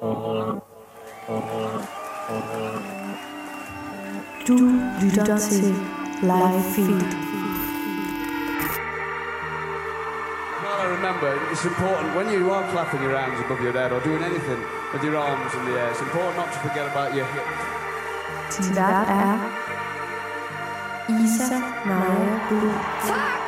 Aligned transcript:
Du 0.00 0.06
lytter 5.00 5.38
til 5.38 5.74
Live 6.22 6.62
Feed. 6.74 7.16
Well, 10.62 10.78
I 10.80 10.88
remember 10.96 11.28
it's 11.52 11.64
important 11.66 12.16
when 12.16 12.32
you 12.32 12.50
are 12.50 12.64
clapping 12.72 13.02
your 13.02 13.18
hands 13.18 13.40
above 13.44 13.60
your 13.60 13.72
head 13.72 13.92
or 13.92 14.00
doing 14.00 14.24
anything 14.24 14.60
with 14.92 15.04
your 15.04 15.18
arms 15.18 15.52
in 15.54 15.62
the 15.66 15.78
air. 15.80 15.90
It's 15.90 16.00
important 16.00 16.36
not 16.36 16.50
to 16.54 16.58
forget 16.66 16.86
about 16.92 17.14
your 17.16 17.26
hips. 17.34 17.58
Din 18.56 18.76
vært 18.76 19.08
er 19.08 19.38
Isa 21.08 21.58
Naja 21.84 23.39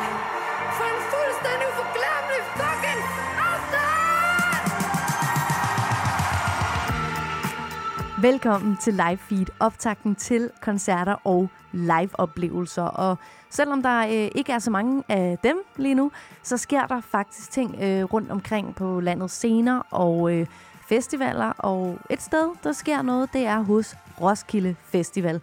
Velkommen 8.22 8.76
til 8.76 8.92
Live 8.92 9.16
Feed, 9.16 9.46
optakten 9.60 10.14
til 10.14 10.50
koncerter 10.60 11.16
og 11.24 11.48
live-oplevelser. 11.72 12.82
Og 12.82 13.18
selvom 13.50 13.82
der 13.82 13.98
øh, 13.98 14.30
ikke 14.34 14.52
er 14.52 14.58
så 14.58 14.70
mange 14.70 15.02
af 15.08 15.38
dem 15.44 15.56
lige 15.76 15.94
nu, 15.94 16.10
så 16.42 16.56
sker 16.56 16.86
der 16.86 17.00
faktisk 17.00 17.50
ting 17.50 17.76
øh, 17.82 18.04
rundt 18.04 18.30
omkring 18.30 18.74
på 18.74 19.00
landets 19.00 19.34
scener 19.34 19.82
og 19.90 20.34
øh, 20.34 20.46
festivaler. 20.88 21.48
Og 21.48 21.98
et 22.10 22.22
sted, 22.22 22.48
der 22.64 22.72
sker 22.72 23.02
noget, 23.02 23.32
det 23.32 23.46
er 23.46 23.60
hos 23.60 23.96
Roskilde 24.20 24.74
Festival. 24.84 25.40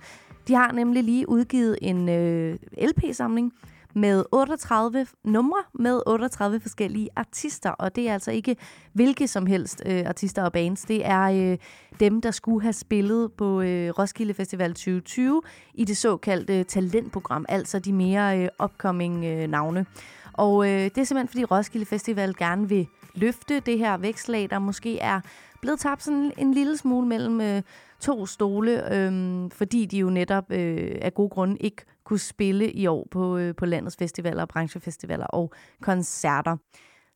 De 0.48 0.56
har 0.56 0.72
nemlig 0.72 1.04
lige 1.04 1.30
udgivet 1.30 1.78
en 1.82 2.10
øh, 2.10 2.58
LP-samling 2.78 3.54
med 4.00 4.26
38 4.32 5.08
numre 5.24 5.64
med 5.74 6.02
38 6.08 6.60
forskellige 6.60 7.10
artister, 7.16 7.70
og 7.70 7.96
det 7.96 8.10
er 8.10 8.14
altså 8.14 8.32
ikke 8.32 8.56
hvilke 8.94 9.28
som 9.28 9.46
helst 9.46 9.84
øh, 9.86 10.04
artister 10.06 10.44
og 10.44 10.52
bands. 10.52 10.82
Det 10.82 11.06
er 11.06 11.52
øh, 11.52 11.58
dem, 12.00 12.22
der 12.22 12.32
skulle 12.32 12.62
have 12.62 12.74
spillet 12.74 13.32
på 13.34 13.62
øh, 13.62 13.90
Roskilde 13.90 14.34
Festival 14.34 14.74
2020 14.74 15.42
i 15.74 15.86
det 15.86 15.98
såkaldte 15.98 16.64
talentprogram, 16.64 17.46
altså 17.50 17.80
de 17.80 17.94
mere 17.94 18.40
øh, 18.40 18.50
upcoming 18.64 19.26
øh, 19.26 19.48
navne. 19.48 19.86
Og 20.34 20.68
øh, 20.68 20.84
det 20.84 20.98
er 20.98 21.04
simpelthen, 21.04 21.28
fordi 21.28 21.46
Roskilde 21.46 21.86
Festival 21.86 22.36
gerne 22.36 22.70
vil 22.70 22.88
løfte 23.16 23.60
det 23.60 23.78
her 23.78 23.98
vækslag, 23.98 24.50
der 24.50 24.60
måske 24.60 25.00
er 25.00 25.22
blevet 25.62 25.80
tabt 25.80 26.04
sådan 26.04 26.32
en 26.38 26.54
lille 26.54 26.78
smule 26.78 27.08
mellem 27.08 27.42
øh, 27.42 27.62
to 28.00 28.26
stole, 28.26 28.96
øh, 28.96 29.52
fordi 29.52 29.86
de 29.86 29.98
jo 29.98 30.10
netop 30.10 30.52
øh, 30.52 30.96
af 31.02 31.14
gode 31.14 31.30
grunde 31.30 31.58
ikke 31.58 31.86
kunne 32.10 32.20
spille 32.20 32.72
i 32.72 32.88
år 32.88 33.08
på, 33.12 33.38
øh, 33.38 33.56
på 33.56 33.66
landets 33.66 33.98
festivaler, 33.98 34.46
branchefestivaler 34.46 35.26
og 35.26 35.54
koncerter. 35.82 36.58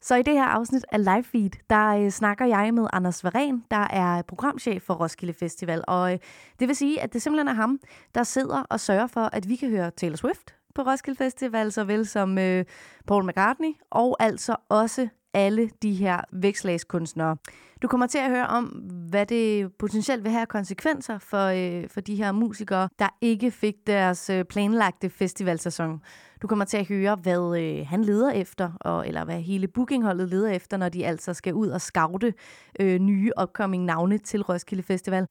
Så 0.02 0.16
i 0.16 0.22
det 0.22 0.34
her 0.34 0.46
afsnit 0.46 0.86
af 0.92 1.04
Live 1.04 1.24
Feed, 1.24 1.50
der 1.70 1.88
øh, 1.88 2.10
snakker 2.10 2.46
jeg 2.46 2.74
med 2.74 2.88
Anders 2.94 3.24
Varen, 3.24 3.64
der 3.72 3.88
er 3.90 4.22
programchef 4.22 4.84
for 4.84 4.94
Roskilde 4.94 5.34
Festival. 5.34 5.84
Og 5.88 6.14
øh, 6.14 6.20
det 6.60 6.68
vil 6.68 6.76
sige, 6.76 7.02
at 7.02 7.14
det 7.14 7.22
simpelthen 7.22 7.48
er 7.48 7.54
ham, 7.54 7.80
der 8.16 8.24
sidder 8.24 8.64
og 8.70 8.80
sørger 8.80 9.08
for, 9.08 9.30
at 9.34 9.50
vi 9.50 9.56
kan 9.56 9.70
høre 9.70 9.92
Taylor 9.92 10.16
Swift 10.16 10.56
på 10.76 10.82
Roskilde 10.82 11.18
Festival, 11.18 11.72
såvel 11.72 12.06
som 12.06 12.38
øh, 12.38 12.66
Paul 13.08 13.28
McCartney, 13.28 13.74
og 13.92 14.18
altså 14.20 14.56
også 14.70 15.08
alle 15.34 15.70
de 15.82 15.94
her 15.94 16.22
vækslagskunstnere. 16.32 17.38
Du 17.82 17.88
kommer 17.88 18.08
til 18.08 18.18
at 18.18 18.30
høre 18.30 18.48
om, 18.48 18.66
hvad 19.10 19.26
det 19.26 19.74
potentielt 19.74 20.24
vil 20.24 20.32
have 20.32 20.46
konsekvenser 20.46 21.18
for, 21.18 21.46
øh, 21.46 21.90
for 21.90 22.02
de 22.02 22.16
her 22.16 22.32
musikere, 22.32 22.90
der 23.00 23.18
ikke 23.22 23.52
fik 23.52 23.76
deres 23.88 24.30
øh, 24.30 24.46
planlagte 24.46 25.10
festivalsæson. 25.10 26.02
Du 26.42 26.48
kommer 26.48 26.66
til 26.66 26.78
at 26.78 26.88
høre, 26.88 27.16
hvad 27.16 27.60
øh, 27.60 27.88
han 27.88 28.04
leder 28.04 28.32
efter, 28.32 28.72
og, 28.82 29.08
eller 29.08 29.26
hvad 29.26 29.42
hele 29.42 29.68
bookingholdet 29.68 30.30
leder 30.30 30.50
efter, 30.50 30.78
når 30.78 30.90
de 30.90 31.06
altså 31.06 31.34
skal 31.34 31.54
ud 31.54 31.68
og 31.68 31.82
scoute 31.82 32.34
øh, 32.80 33.00
nye 33.00 33.32
upcoming 33.42 33.86
navne 33.86 34.18
til 34.18 34.42
Roskilde 34.42 34.84
Festival. 34.84 35.28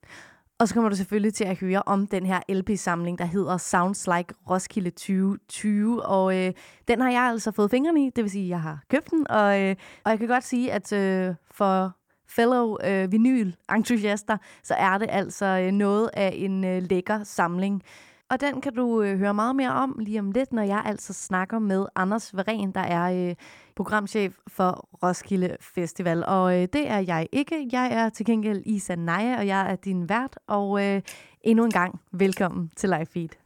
Og 0.62 0.68
så 0.68 0.74
kommer 0.74 0.90
du 0.90 0.96
selvfølgelig 0.96 1.34
til 1.34 1.44
at 1.44 1.58
høre 1.58 1.82
om 1.86 2.06
den 2.06 2.26
her 2.26 2.40
LP-samling, 2.48 3.18
der 3.18 3.24
hedder 3.24 3.56
Sounds 3.56 4.06
Like 4.06 4.34
Roskilde 4.50 4.90
2020. 4.90 6.06
Og 6.06 6.38
øh, 6.38 6.52
den 6.88 7.00
har 7.00 7.10
jeg 7.10 7.22
altså 7.22 7.52
fået 7.52 7.70
fingrene 7.70 8.06
i, 8.06 8.10
det 8.16 8.24
vil 8.24 8.30
sige, 8.30 8.44
at 8.44 8.48
jeg 8.48 8.60
har 8.60 8.82
købt 8.88 9.10
den. 9.10 9.30
Og, 9.30 9.60
øh, 9.60 9.76
og 10.04 10.10
jeg 10.10 10.18
kan 10.18 10.28
godt 10.28 10.44
sige, 10.44 10.72
at 10.72 10.92
øh, 10.92 11.34
for 11.50 11.96
fellow 12.28 12.76
øh, 12.84 13.12
vinyl-entusiaster, 13.12 14.36
så 14.62 14.74
er 14.74 14.98
det 14.98 15.08
altså 15.10 15.46
øh, 15.46 15.72
noget 15.72 16.10
af 16.14 16.32
en 16.34 16.64
øh, 16.64 16.82
lækker 16.90 17.24
samling. 17.24 17.82
Og 18.32 18.40
den 18.40 18.60
kan 18.60 18.74
du 18.74 19.02
øh, 19.02 19.18
høre 19.18 19.34
meget 19.34 19.56
mere 19.56 19.72
om 19.72 19.96
lige 19.98 20.20
om 20.20 20.30
lidt, 20.30 20.52
når 20.52 20.62
jeg 20.62 20.82
altså 20.84 21.12
snakker 21.12 21.58
med 21.58 21.86
Anders 21.94 22.36
Varen, 22.36 22.72
der 22.72 22.80
er 22.80 23.28
øh, 23.28 23.34
programchef 23.76 24.34
for 24.48 24.88
Roskilde 25.02 25.56
Festival. 25.60 26.24
Og 26.26 26.54
øh, 26.54 26.68
det 26.72 26.88
er 26.90 26.98
jeg 26.98 27.28
ikke. 27.32 27.68
Jeg 27.72 27.92
er 27.92 28.08
til 28.08 28.26
gengæld 28.26 28.62
Isa 28.66 28.94
Naja, 28.94 29.38
og 29.38 29.46
jeg 29.46 29.70
er 29.70 29.76
din 29.76 30.08
vært. 30.08 30.38
Og 30.46 30.84
øh, 30.84 31.02
endnu 31.40 31.64
en 31.64 31.70
gang, 31.70 32.00
velkommen 32.12 32.70
til 32.76 32.88
Live 32.88 33.06
Feed. 33.06 33.41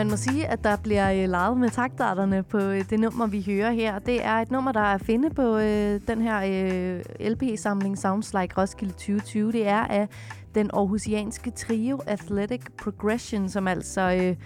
Man 0.00 0.10
må 0.10 0.16
sige, 0.16 0.46
at 0.46 0.64
der 0.64 0.76
bliver 0.76 1.12
øh, 1.12 1.28
leget 1.28 1.56
med 1.56 1.70
taktarterne 1.70 2.42
på 2.42 2.58
øh, 2.58 2.90
det 2.90 3.00
nummer, 3.00 3.26
vi 3.26 3.42
hører 3.46 3.72
her. 3.72 3.98
Det 3.98 4.24
er 4.24 4.32
et 4.32 4.50
nummer, 4.50 4.72
der 4.72 4.80
er 4.80 4.94
at 4.94 5.00
finde 5.00 5.30
på 5.30 5.56
øh, 5.56 6.00
den 6.08 6.20
her 6.22 6.40
øh, 6.40 7.30
LP-samling 7.30 7.98
Sounds 7.98 8.34
Like 8.34 8.60
Roskilde 8.60 8.92
2020. 8.92 9.52
Det 9.52 9.68
er 9.68 9.80
af 9.80 10.08
den 10.54 10.70
aarhusianske 10.74 11.50
trio 11.50 12.00
Athletic 12.06 12.60
Progression, 12.78 13.48
som 13.48 13.68
altså 13.68 14.00
øh, 14.00 14.36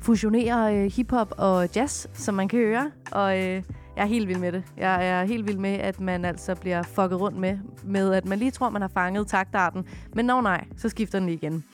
fusionerer 0.00 0.84
øh, 0.84 0.92
hiphop 0.92 1.34
og 1.38 1.68
jazz, 1.76 2.06
som 2.14 2.34
man 2.34 2.48
kan 2.48 2.58
høre. 2.58 2.90
Og 3.12 3.38
øh, 3.38 3.62
jeg 3.96 4.02
er 4.02 4.06
helt 4.06 4.28
vild 4.28 4.38
med 4.38 4.52
det. 4.52 4.62
Jeg 4.76 5.08
er 5.08 5.24
helt 5.24 5.46
vild 5.46 5.58
med, 5.58 5.74
at 5.74 6.00
man 6.00 6.24
altså 6.24 6.54
bliver 6.54 6.82
fucket 6.82 7.20
rundt 7.20 7.38
med, 7.38 7.58
med 7.84 8.14
at 8.14 8.24
man 8.24 8.38
lige 8.38 8.50
tror, 8.50 8.70
man 8.70 8.82
har 8.82 8.90
fanget 8.94 9.26
taktarten. 9.26 9.84
Men 10.14 10.24
når 10.24 10.40
nej, 10.40 10.64
så 10.76 10.88
skifter 10.88 11.18
den 11.18 11.28
lige 11.28 11.36
igen. 11.36 11.64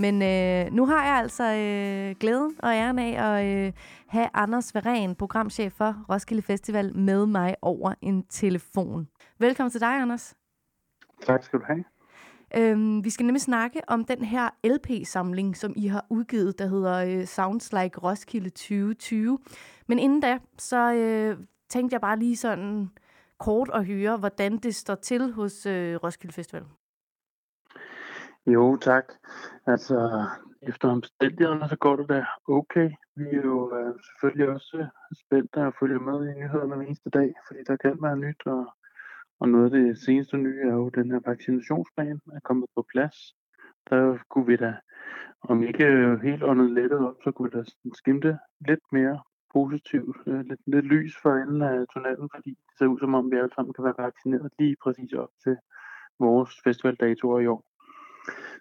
Men 0.00 0.22
øh, 0.22 0.72
nu 0.72 0.86
har 0.86 1.06
jeg 1.06 1.16
altså 1.16 1.44
øh, 1.44 2.16
glæden 2.20 2.54
og 2.58 2.74
æren 2.74 2.98
af 2.98 3.38
at 3.38 3.46
øh, 3.46 3.72
have 4.06 4.28
Anders 4.34 4.74
Varen, 4.74 5.14
programchef 5.14 5.72
for 5.72 6.04
Roskilde 6.10 6.42
Festival, 6.42 6.96
med 6.96 7.26
mig 7.26 7.56
over 7.62 7.94
en 8.00 8.22
telefon. 8.22 9.08
Velkommen 9.38 9.70
til 9.70 9.80
dig, 9.80 9.88
Anders. 9.88 10.34
Tak 11.22 11.44
skal 11.44 11.58
du 11.58 11.64
have. 11.66 11.84
Øhm, 12.56 13.04
vi 13.04 13.10
skal 13.10 13.26
nemlig 13.26 13.42
snakke 13.42 13.80
om 13.86 14.04
den 14.04 14.24
her 14.24 14.50
LP-samling, 14.64 15.56
som 15.56 15.72
I 15.76 15.86
har 15.86 16.06
udgivet, 16.10 16.58
der 16.58 16.66
hedder 16.66 16.94
øh, 16.96 17.26
Sounds 17.26 17.72
Like 17.72 18.00
Roskilde 18.00 18.50
2020. 18.50 19.38
Men 19.86 19.98
inden 19.98 20.20
da, 20.20 20.38
så 20.58 20.92
øh, 20.92 21.36
tænkte 21.68 21.94
jeg 21.94 22.00
bare 22.00 22.18
lige 22.18 22.36
sådan 22.36 22.90
kort 23.38 23.70
at 23.74 23.86
høre, 23.86 24.16
hvordan 24.16 24.56
det 24.56 24.74
står 24.74 24.94
til 24.94 25.32
hos 25.32 25.66
øh, 25.66 25.96
Roskilde 25.96 26.34
Festival. 26.34 26.64
Jo, 28.46 28.76
tak. 28.76 29.04
Altså, 29.66 30.26
efter 30.62 30.88
omstændighederne, 30.88 31.68
så 31.68 31.76
går 31.76 31.96
det 31.96 32.08
da 32.08 32.24
okay. 32.48 32.90
Vi 33.16 33.24
er 33.24 33.42
jo 33.44 33.76
øh, 33.76 33.94
selvfølgelig 34.06 34.48
også 34.48 34.86
spændte 35.24 35.56
og 35.56 35.74
følger 35.80 35.98
med 35.98 36.28
i 36.28 36.38
nyhederne 36.38 36.76
hver 36.76 36.84
eneste 36.86 37.10
dag, 37.10 37.34
fordi 37.46 37.60
der 37.66 37.76
kan 37.76 37.98
være 38.02 38.16
nyt, 38.16 38.46
og, 38.46 38.66
og 39.40 39.48
noget 39.48 39.64
af 39.64 39.70
det 39.70 39.98
seneste 39.98 40.36
nye 40.36 40.60
er 40.60 40.72
jo 40.72 40.88
den 40.88 41.10
her 41.10 41.20
vaccinationsplan 41.26 42.20
er 42.32 42.40
kommet 42.40 42.68
på 42.74 42.86
plads. 42.92 43.16
Der 43.90 44.18
kunne 44.30 44.46
vi 44.46 44.56
da, 44.56 44.74
om 45.42 45.62
ikke 45.62 46.18
helt 46.22 46.42
åndet 46.42 46.70
lettet 46.70 46.98
op, 47.08 47.16
så 47.24 47.30
kunne 47.30 47.50
vi 47.50 47.58
da 47.58 47.64
skimte 47.94 48.38
lidt 48.68 48.84
mere 48.92 49.20
positivt, 49.52 50.16
øh, 50.26 50.40
lidt, 50.40 50.60
lidt 50.66 50.84
lys 50.84 51.16
for 51.22 51.32
enden 51.34 51.62
af 51.62 51.86
tunnelen, 51.92 52.28
fordi 52.34 52.50
det 52.50 52.78
ser 52.78 52.86
ud 52.86 52.98
som 52.98 53.14
om, 53.14 53.30
vi 53.30 53.36
alle 53.36 53.54
sammen 53.54 53.74
kan 53.74 53.84
være 53.84 54.02
vaccineret 54.06 54.52
lige 54.58 54.76
præcis 54.82 55.12
op 55.12 55.32
til 55.44 55.56
vores 56.18 56.50
festivaldatoer 56.64 57.40
i 57.40 57.46
år. 57.46 57.69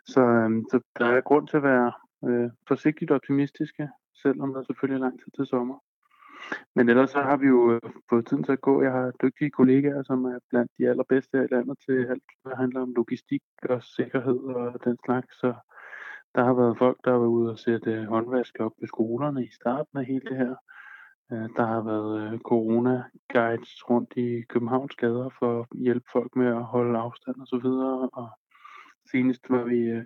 Så, 0.05 0.21
øh, 0.21 0.63
så 0.71 0.81
der 0.99 1.05
er 1.05 1.21
grund 1.21 1.47
til 1.47 1.57
at 1.57 1.63
være 1.63 1.91
øh, 2.27 2.49
forsigtigt 2.67 3.11
optimistiske, 3.11 3.89
selvom 4.21 4.53
der 4.53 4.63
selvfølgelig 4.63 4.95
er 4.95 5.05
lang 5.05 5.19
tid 5.19 5.31
til 5.35 5.45
sommer. 5.45 5.77
Men 6.75 6.89
ellers 6.89 7.09
så 7.09 7.21
har 7.21 7.37
vi 7.37 7.47
jo 7.47 7.73
øh, 7.73 7.91
fået 8.09 8.27
tiden 8.27 8.43
til 8.43 8.51
at 8.51 8.61
gå. 8.61 8.81
Jeg 8.81 8.91
har 8.91 9.11
dygtige 9.23 9.51
kollegaer, 9.51 10.03
som 10.03 10.25
er 10.25 10.39
blandt 10.49 10.71
de 10.77 10.89
allerbedste 10.89 11.37
her 11.37 11.43
i 11.43 11.53
landet 11.55 11.77
til 11.85 12.05
alt, 12.05 12.23
hvad 12.43 12.55
handler 12.55 12.81
om 12.81 12.93
logistik 12.93 13.41
og 13.69 13.83
sikkerhed 13.83 14.39
og 14.39 14.83
den 14.83 14.97
slags. 15.05 15.39
Så 15.39 15.53
der 16.35 16.43
har 16.43 16.53
været 16.53 16.77
folk, 16.77 16.97
der 17.03 17.11
har 17.11 17.17
været 17.19 17.35
ude 17.39 17.51
og 17.51 17.59
sætte 17.59 17.91
øh, 17.91 18.05
håndvask 18.05 18.55
op 18.59 18.71
ved 18.79 18.87
skolerne 18.87 19.45
i 19.45 19.51
starten 19.51 19.99
af 19.99 20.05
hele 20.05 20.25
det 20.29 20.37
her 20.37 20.55
øh, 21.31 21.49
der 21.57 21.65
har 21.65 21.81
været 21.81 22.41
corona-guides 22.49 23.89
rundt 23.89 24.13
i 24.17 24.41
Københavns 24.41 24.95
gader 24.95 25.29
for 25.39 25.59
at 25.59 25.65
hjælpe 25.79 26.07
folk 26.11 26.35
med 26.35 26.47
at 26.47 26.63
holde 26.63 26.99
afstand 26.99 27.35
og 27.41 27.47
så 27.47 27.57
videre. 27.57 28.09
Og 28.13 28.29
senest 29.11 29.49
var 29.49 29.63
vi 29.63 29.79
øh, 29.79 30.05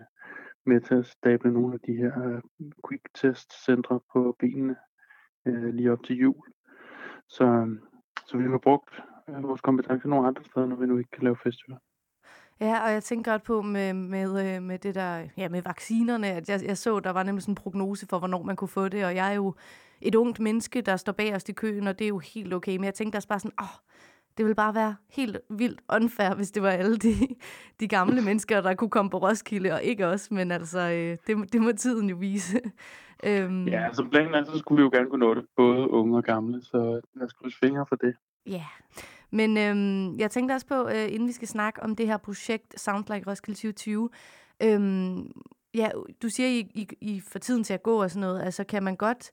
med 0.65 0.81
til 0.81 0.95
at 0.95 1.05
stable 1.05 1.53
nogle 1.53 1.73
af 1.73 1.79
de 1.79 1.95
her 1.95 2.23
øh, 2.27 2.41
quick-test-centre 2.87 3.99
på 4.13 4.35
benene 4.39 4.75
øh, 5.47 5.73
lige 5.73 5.91
op 5.91 6.03
til 6.03 6.15
jul. 6.15 6.45
Så, 7.29 7.43
øh, 7.43 7.67
så 8.27 8.37
vi 8.37 8.43
har 8.43 8.57
brugt 8.57 9.01
øh, 9.29 9.43
vores 9.43 9.61
kompetencer 9.61 10.09
nogle 10.09 10.27
andre 10.27 10.43
steder, 10.43 10.65
når 10.65 10.75
vi 10.75 10.85
nu 10.85 10.97
ikke 10.97 11.11
kan 11.11 11.23
lave 11.23 11.37
festivaler. 11.43 11.79
Ja, 12.59 12.85
og 12.85 12.91
jeg 12.91 13.03
tænker 13.03 13.31
godt 13.31 13.43
på 13.43 13.61
med, 13.61 13.93
med, 13.93 14.55
øh, 14.55 14.63
med 14.63 14.79
det 14.79 14.95
der, 14.95 15.27
ja, 15.37 15.49
med 15.49 15.61
vaccinerne, 15.61 16.27
at 16.27 16.49
jeg, 16.49 16.59
jeg 16.65 16.77
så, 16.77 16.99
der 16.99 17.09
var 17.09 17.23
nemlig 17.23 17.43
sådan 17.43 17.51
en 17.51 17.55
prognose 17.55 18.07
for, 18.07 18.19
hvornår 18.19 18.43
man 18.43 18.55
kunne 18.55 18.67
få 18.67 18.87
det, 18.87 19.05
og 19.05 19.15
jeg 19.15 19.29
er 19.29 19.35
jo 19.35 19.55
et 20.01 20.15
ungt 20.15 20.39
menneske, 20.39 20.81
der 20.81 20.95
står 20.95 21.11
bag 21.11 21.35
os 21.35 21.49
i 21.49 21.53
køen, 21.53 21.87
og 21.87 21.99
det 21.99 22.05
er 22.05 22.09
jo 22.09 22.19
helt 22.19 22.53
okay, 22.53 22.75
men 22.75 22.83
jeg 22.83 22.93
tænkte 22.93 23.17
også 23.17 23.27
bare 23.27 23.39
sådan, 23.39 23.57
åh, 23.61 23.77
det 24.37 24.45
ville 24.45 24.55
bare 24.55 24.75
være 24.75 24.95
helt 25.09 25.37
vildt 25.49 25.81
unfair, 25.93 26.35
hvis 26.35 26.51
det 26.51 26.63
var 26.63 26.69
alle 26.69 26.97
de, 26.97 27.13
de 27.79 27.87
gamle 27.87 28.21
mennesker, 28.27 28.61
der 28.61 28.73
kunne 28.73 28.89
komme 28.89 29.11
på 29.11 29.17
Roskilde, 29.17 29.73
og 29.73 29.83
ikke 29.83 30.07
os, 30.07 30.31
men 30.31 30.51
altså, 30.51 30.79
øh, 30.79 31.17
det, 31.27 31.53
det 31.53 31.61
må 31.61 31.71
tiden 31.71 32.09
jo 32.09 32.15
vise. 32.15 32.61
øhm. 33.27 33.67
Ja, 33.67 33.85
altså 33.85 34.05
planen 34.11 34.33
er, 34.33 34.43
så 34.43 34.57
skulle 34.57 34.81
vi 34.81 34.83
jo 34.83 34.89
gerne 34.93 35.09
kunne 35.09 35.25
nå 35.25 35.33
det, 35.33 35.45
både 35.55 35.89
unge 35.89 36.17
og 36.17 36.23
gamle, 36.23 36.61
så 36.61 37.01
lad 37.15 37.25
os 37.25 37.33
krydse 37.33 37.57
fingre 37.57 37.85
for 37.89 37.95
det. 37.95 38.15
Ja, 38.45 38.65
men 39.31 39.57
øhm, 39.57 40.19
jeg 40.19 40.31
tænkte 40.31 40.53
også 40.53 40.67
på, 40.67 40.87
øh, 40.87 41.13
inden 41.13 41.27
vi 41.27 41.33
skal 41.33 41.47
snakke 41.47 41.83
om 41.83 41.95
det 41.95 42.07
her 42.07 42.17
projekt 42.17 42.79
Sound 42.79 43.05
Like 43.13 43.31
Roskilde 43.31 43.57
2020, 43.57 44.09
øhm, 44.63 45.31
ja, 45.73 45.89
du 46.21 46.29
siger, 46.29 46.49
I, 46.49 46.59
I, 46.73 46.87
I 47.01 47.19
får 47.19 47.39
tiden 47.39 47.63
til 47.63 47.73
at 47.73 47.83
gå 47.83 48.03
og 48.03 48.11
sådan 48.11 48.21
noget, 48.21 48.41
altså 48.41 48.63
kan 48.63 48.83
man 48.83 48.95
godt, 48.95 49.31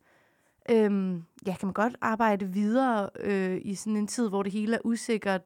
øhm, 0.70 1.22
ja, 1.46 1.56
kan 1.56 1.66
man 1.66 1.72
godt 1.72 1.96
arbejde 2.00 2.46
videre 2.46 3.10
øh, 3.20 3.60
i 3.64 3.74
sådan 3.74 3.96
en 3.96 4.06
tid, 4.06 4.28
hvor 4.28 4.42
det 4.42 4.52
hele 4.52 4.76
er 4.76 4.80
usikkert? 4.84 5.42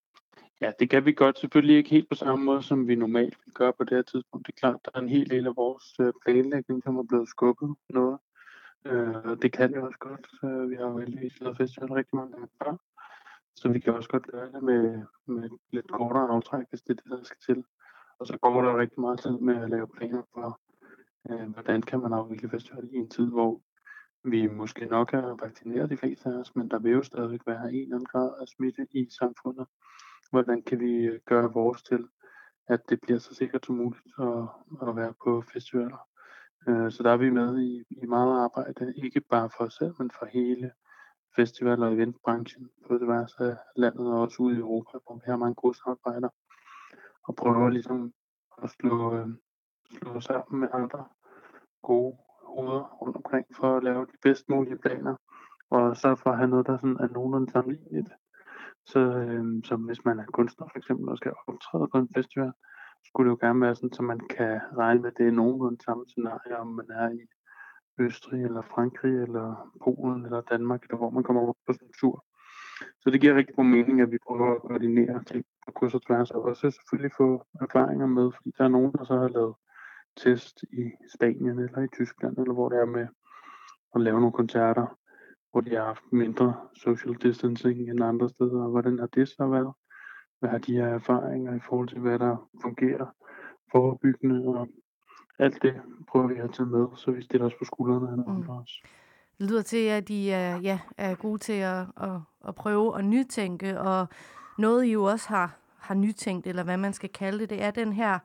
Ja, 0.61 0.73
det 0.81 0.91
kan 0.91 1.05
vi 1.05 1.13
godt. 1.13 1.39
Selvfølgelig 1.39 1.77
ikke 1.77 1.91
helt 1.91 2.09
på 2.09 2.15
samme 2.15 2.45
måde, 2.45 2.63
som 2.63 2.89
vi 2.89 2.95
normalt 2.95 3.37
vil 3.45 3.55
gøre 3.55 3.73
på 3.73 3.85
det 3.85 3.97
her 3.97 4.03
tidspunkt. 4.03 4.47
Det 4.47 4.53
er 4.53 4.61
klart, 4.61 4.81
der 4.85 4.91
er 4.95 5.01
en 5.01 5.09
hel 5.09 5.31
del 5.31 5.47
af 5.47 5.57
vores 5.57 5.85
øh, 6.01 6.13
planlægning, 6.25 6.83
som 6.83 6.97
er 6.97 7.03
blevet 7.03 7.29
skubbet 7.29 7.75
noget. 7.91 8.19
Øh, 8.87 9.37
det 9.43 9.53
kan 9.53 9.71
vi 9.75 9.79
også 9.79 9.99
godt. 9.99 10.27
Øh, 10.45 10.71
vi 10.71 10.75
har 10.77 10.87
jo 10.87 10.99
heldigvis 10.99 11.41
lavet 11.41 11.57
festival 11.57 11.93
rigtig 11.93 12.17
mange 12.17 12.33
gange 12.33 12.49
før. 12.63 12.77
Så 13.57 13.69
vi 13.69 13.79
kan 13.79 13.95
også 13.95 14.09
godt 14.09 14.27
gøre 14.27 14.53
det 14.53 14.63
med, 14.63 15.03
med 15.27 15.49
lidt 15.73 15.91
kortere 15.91 16.29
aftræk, 16.29 16.67
hvis 16.71 16.83
det 16.83 16.91
er 16.91 17.03
det, 17.03 17.19
der 17.19 17.25
skal 17.25 17.55
til. 17.55 17.65
Og 18.19 18.27
så 18.27 18.39
går 18.39 18.63
der 18.63 18.79
rigtig 18.79 19.01
meget 19.01 19.21
tid 19.21 19.39
med 19.39 19.57
at 19.63 19.71
lave 19.71 19.89
planer 19.89 20.23
for, 20.35 20.61
øh, 21.31 21.49
hvordan 21.49 21.83
kan 21.83 22.01
man 22.01 22.13
afvikle 22.13 22.51
festival 22.51 22.89
i 22.93 22.97
en 22.97 23.09
tid, 23.09 23.27
hvor 23.31 23.61
vi 24.25 24.47
måske 24.47 24.87
nok 24.87 25.15
er 25.15 25.37
vaccineret 25.45 25.91
de 25.91 25.97
fleste 25.97 26.29
af 26.29 26.33
os, 26.33 26.57
men 26.57 26.71
der 26.71 26.79
vil 26.79 26.93
jo 26.93 27.03
stadigvæk 27.03 27.41
være 27.47 27.73
en 27.73 27.83
eller 27.83 27.97
anden 27.97 28.07
grad 28.07 28.31
af 28.41 28.49
smitte 28.49 28.87
i 28.91 29.09
samfundet. 29.19 29.67
Hvordan 30.31 30.63
kan 30.63 30.81
vi 30.81 30.93
øh, 30.93 31.21
gøre 31.27 31.53
vores 31.53 31.83
til, 31.83 32.09
at 32.69 32.81
det 32.89 33.01
bliver 33.01 33.19
så 33.19 33.35
sikkert 33.35 33.67
som 33.67 33.75
muligt 33.75 34.15
at, 34.19 34.89
at 34.89 34.97
være 34.97 35.15
på 35.25 35.43
festivaler. 35.53 36.09
Øh, 36.69 36.93
så 36.93 37.03
der 37.03 37.11
er 37.11 37.17
vi 37.17 37.31
med 37.31 37.59
i, 37.61 37.85
i 37.91 38.07
meget 38.07 38.45
arbejde, 38.45 38.95
ikke 38.97 39.21
bare 39.21 39.51
for 39.57 39.65
os 39.65 39.75
selv, 39.75 39.95
men 39.99 40.11
for 40.19 40.27
hele 40.27 40.73
festival- 41.37 41.83
og 41.83 41.93
eventbranchen 41.93 42.71
på 42.87 42.99
det 42.99 43.09
værste 43.09 43.45
af 43.45 43.57
landet 43.77 44.07
og 44.07 44.21
også 44.21 44.43
ude 44.43 44.55
i 44.57 44.59
Europa, 44.59 44.99
hvor 45.07 45.15
vi 45.15 45.23
har 45.27 45.37
mange 45.37 45.55
gode 45.55 45.79
samarbejder 45.79 46.29
og 47.23 47.37
prøver 47.37 47.69
ligesom 47.71 48.13
at 48.63 48.71
slå, 48.71 49.15
øh, 49.17 49.29
slå 49.91 50.21
sammen 50.21 50.61
med 50.61 50.69
andre 50.73 51.05
gode 51.83 52.17
hoveder 52.55 52.85
rundt 53.01 53.17
omkring 53.17 53.47
for 53.59 53.77
at 53.77 53.85
lave 53.85 54.07
de 54.07 54.17
bedst 54.23 54.49
mulige 54.49 54.79
planer 54.79 55.17
og 55.71 55.97
så 55.97 56.15
for 56.15 56.31
at 56.31 56.37
have 56.37 56.51
noget, 56.51 56.67
der 56.67 56.77
sådan 56.77 56.97
er 57.01 57.09
nogenlunde 57.09 57.53
sammenligneligt. 57.53 58.11
Så 58.87 59.01
øh, 59.01 59.45
som 59.65 59.81
hvis 59.81 60.05
man 60.05 60.19
er 60.19 60.27
kunstner 60.33 60.67
for 60.73 60.79
eksempel 60.79 61.09
og 61.09 61.17
skal 61.17 61.33
optræde 61.49 61.89
på 61.93 61.99
en 61.99 62.15
festival, 62.17 62.53
skulle 63.07 63.31
det 63.31 63.37
jo 63.37 63.47
gerne 63.47 63.61
være 63.61 63.75
sådan, 63.75 63.93
så 63.93 64.03
man 64.03 64.21
kan 64.37 64.61
regne 64.77 65.01
med, 65.01 65.11
at 65.11 65.19
det 65.19 65.27
er 65.27 65.31
nogenlunde 65.31 65.85
samme 65.85 66.05
scenarie, 66.07 66.59
om 66.59 66.67
man 66.67 66.91
er 66.91 67.09
i 67.11 67.21
Østrig 67.99 68.45
eller 68.45 68.63
Frankrig 68.63 69.15
eller 69.27 69.73
Polen 69.85 70.25
eller 70.25 70.41
Danmark, 70.41 70.83
eller 70.83 70.97
hvor 70.97 71.11
man 71.11 71.23
kommer 71.23 71.43
rundt 71.43 71.59
på 71.67 71.73
sin 71.73 71.87
en 71.87 71.93
tur. 72.01 72.25
Så 73.01 73.11
det 73.11 73.21
giver 73.21 73.35
rigtig 73.35 73.57
god 73.57 73.65
mening, 73.65 74.01
at 74.01 74.11
vi 74.11 74.19
prøver 74.27 74.55
at 74.55 74.63
koordinere 74.63 75.25
ting 75.25 75.45
på 75.67 75.73
kryds 75.73 75.95
og 75.95 76.03
tværs, 76.03 76.31
og 76.31 76.43
også 76.43 76.71
selvfølgelig 76.71 77.13
få 77.17 77.47
erfaringer 77.61 78.07
med, 78.07 78.33
fordi 78.37 78.51
der 78.59 78.65
er 78.65 78.69
nogen, 78.69 78.93
der 78.93 79.05
så 79.05 79.15
har 79.19 79.29
lavet 79.29 79.55
test 80.17 80.63
i 80.63 80.91
Spanien 81.15 81.59
eller 81.59 81.83
i 81.83 81.89
Tyskland, 81.89 82.39
eller 82.39 82.53
hvor 82.53 82.69
det 82.69 82.79
er 82.79 82.85
med 82.85 83.07
at 83.95 84.01
lave 84.01 84.21
nogle 84.21 84.33
koncerter, 84.33 84.99
hvor 85.53 85.61
de 85.61 85.71
har 85.71 85.85
haft 85.85 86.13
mindre 86.13 86.55
social 86.75 87.15
distancing 87.15 87.91
end 87.91 88.05
andre 88.05 88.29
steder, 88.29 88.63
og 88.63 88.71
hvordan 88.71 88.99
har 88.99 89.07
det 89.07 89.29
så 89.29 89.47
været? 89.47 89.73
Hvad 90.41 90.51
har 90.51 90.59
de 90.59 90.73
her 90.73 90.87
erfaringer 90.87 91.57
i 91.57 91.61
forhold 91.69 91.89
til, 91.89 91.99
hvad 91.99 92.19
der 92.19 92.49
fungerer 92.63 93.07
forebyggende, 93.73 94.49
og 94.49 94.69
alt 95.39 95.63
det 95.63 95.75
prøver 96.09 96.27
vi 96.27 96.35
at 96.35 96.53
tage 96.53 96.67
med, 96.67 96.87
så 96.97 97.11
vi 97.11 97.23
stiller 97.23 97.47
os 97.47 97.55
på 97.59 97.65
skuldrene 97.65 98.25
af 98.27 98.35
mm. 98.35 98.49
os. 98.49 98.83
Det 99.39 99.51
lyder 99.51 99.63
til, 99.63 99.87
at 99.87 100.09
de 100.09 100.33
er, 100.33 100.61
ja, 100.61 100.81
er 100.97 101.15
gode 101.15 101.39
til 101.39 101.53
at, 101.53 101.87
at, 101.97 102.21
at 102.49 102.55
prøve 102.55 102.99
at 102.99 103.05
nytænke, 103.05 103.81
og 103.81 104.07
noget 104.59 104.85
I 104.85 104.93
jo 104.93 105.05
også 105.05 105.29
har, 105.29 105.57
har 105.79 105.95
nytænkt, 105.95 106.47
eller 106.47 106.65
hvad 106.65 106.77
man 106.77 106.93
skal 106.93 107.09
kalde 107.09 107.39
det, 107.39 107.51
det 107.51 107.63
er 107.63 107.71
den 107.71 107.93
her 107.93 108.19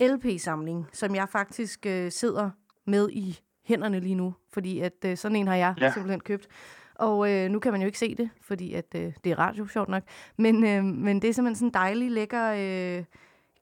LP-samling, 0.00 0.86
som 0.92 1.14
jeg 1.14 1.28
faktisk 1.28 1.86
øh, 1.86 2.12
sidder 2.12 2.50
med 2.86 3.10
i 3.10 3.40
hænderne 3.64 4.00
lige 4.00 4.14
nu, 4.14 4.34
fordi 4.52 4.80
at 4.80 5.04
øh, 5.04 5.16
sådan 5.16 5.36
en 5.36 5.48
har 5.48 5.56
jeg 5.56 5.74
ja. 5.80 5.92
simpelthen 5.92 6.20
købt. 6.20 6.48
Og 6.94 7.32
øh, 7.32 7.50
nu 7.50 7.58
kan 7.58 7.72
man 7.72 7.80
jo 7.80 7.86
ikke 7.86 7.98
se 7.98 8.14
det, 8.14 8.30
fordi 8.42 8.74
at 8.74 8.86
øh, 8.96 9.12
det 9.24 9.32
er 9.32 9.38
radio, 9.38 9.66
sjovt 9.66 9.88
nok. 9.88 10.02
Men, 10.36 10.64
øh, 10.64 10.84
men 10.84 11.22
det 11.22 11.30
er 11.30 11.34
simpelthen 11.34 11.56
sådan 11.56 11.68
en 11.68 11.74
dejlig, 11.74 12.10
lækker 12.10 12.52
øh, 12.98 13.04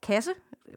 kasse, 0.02 0.31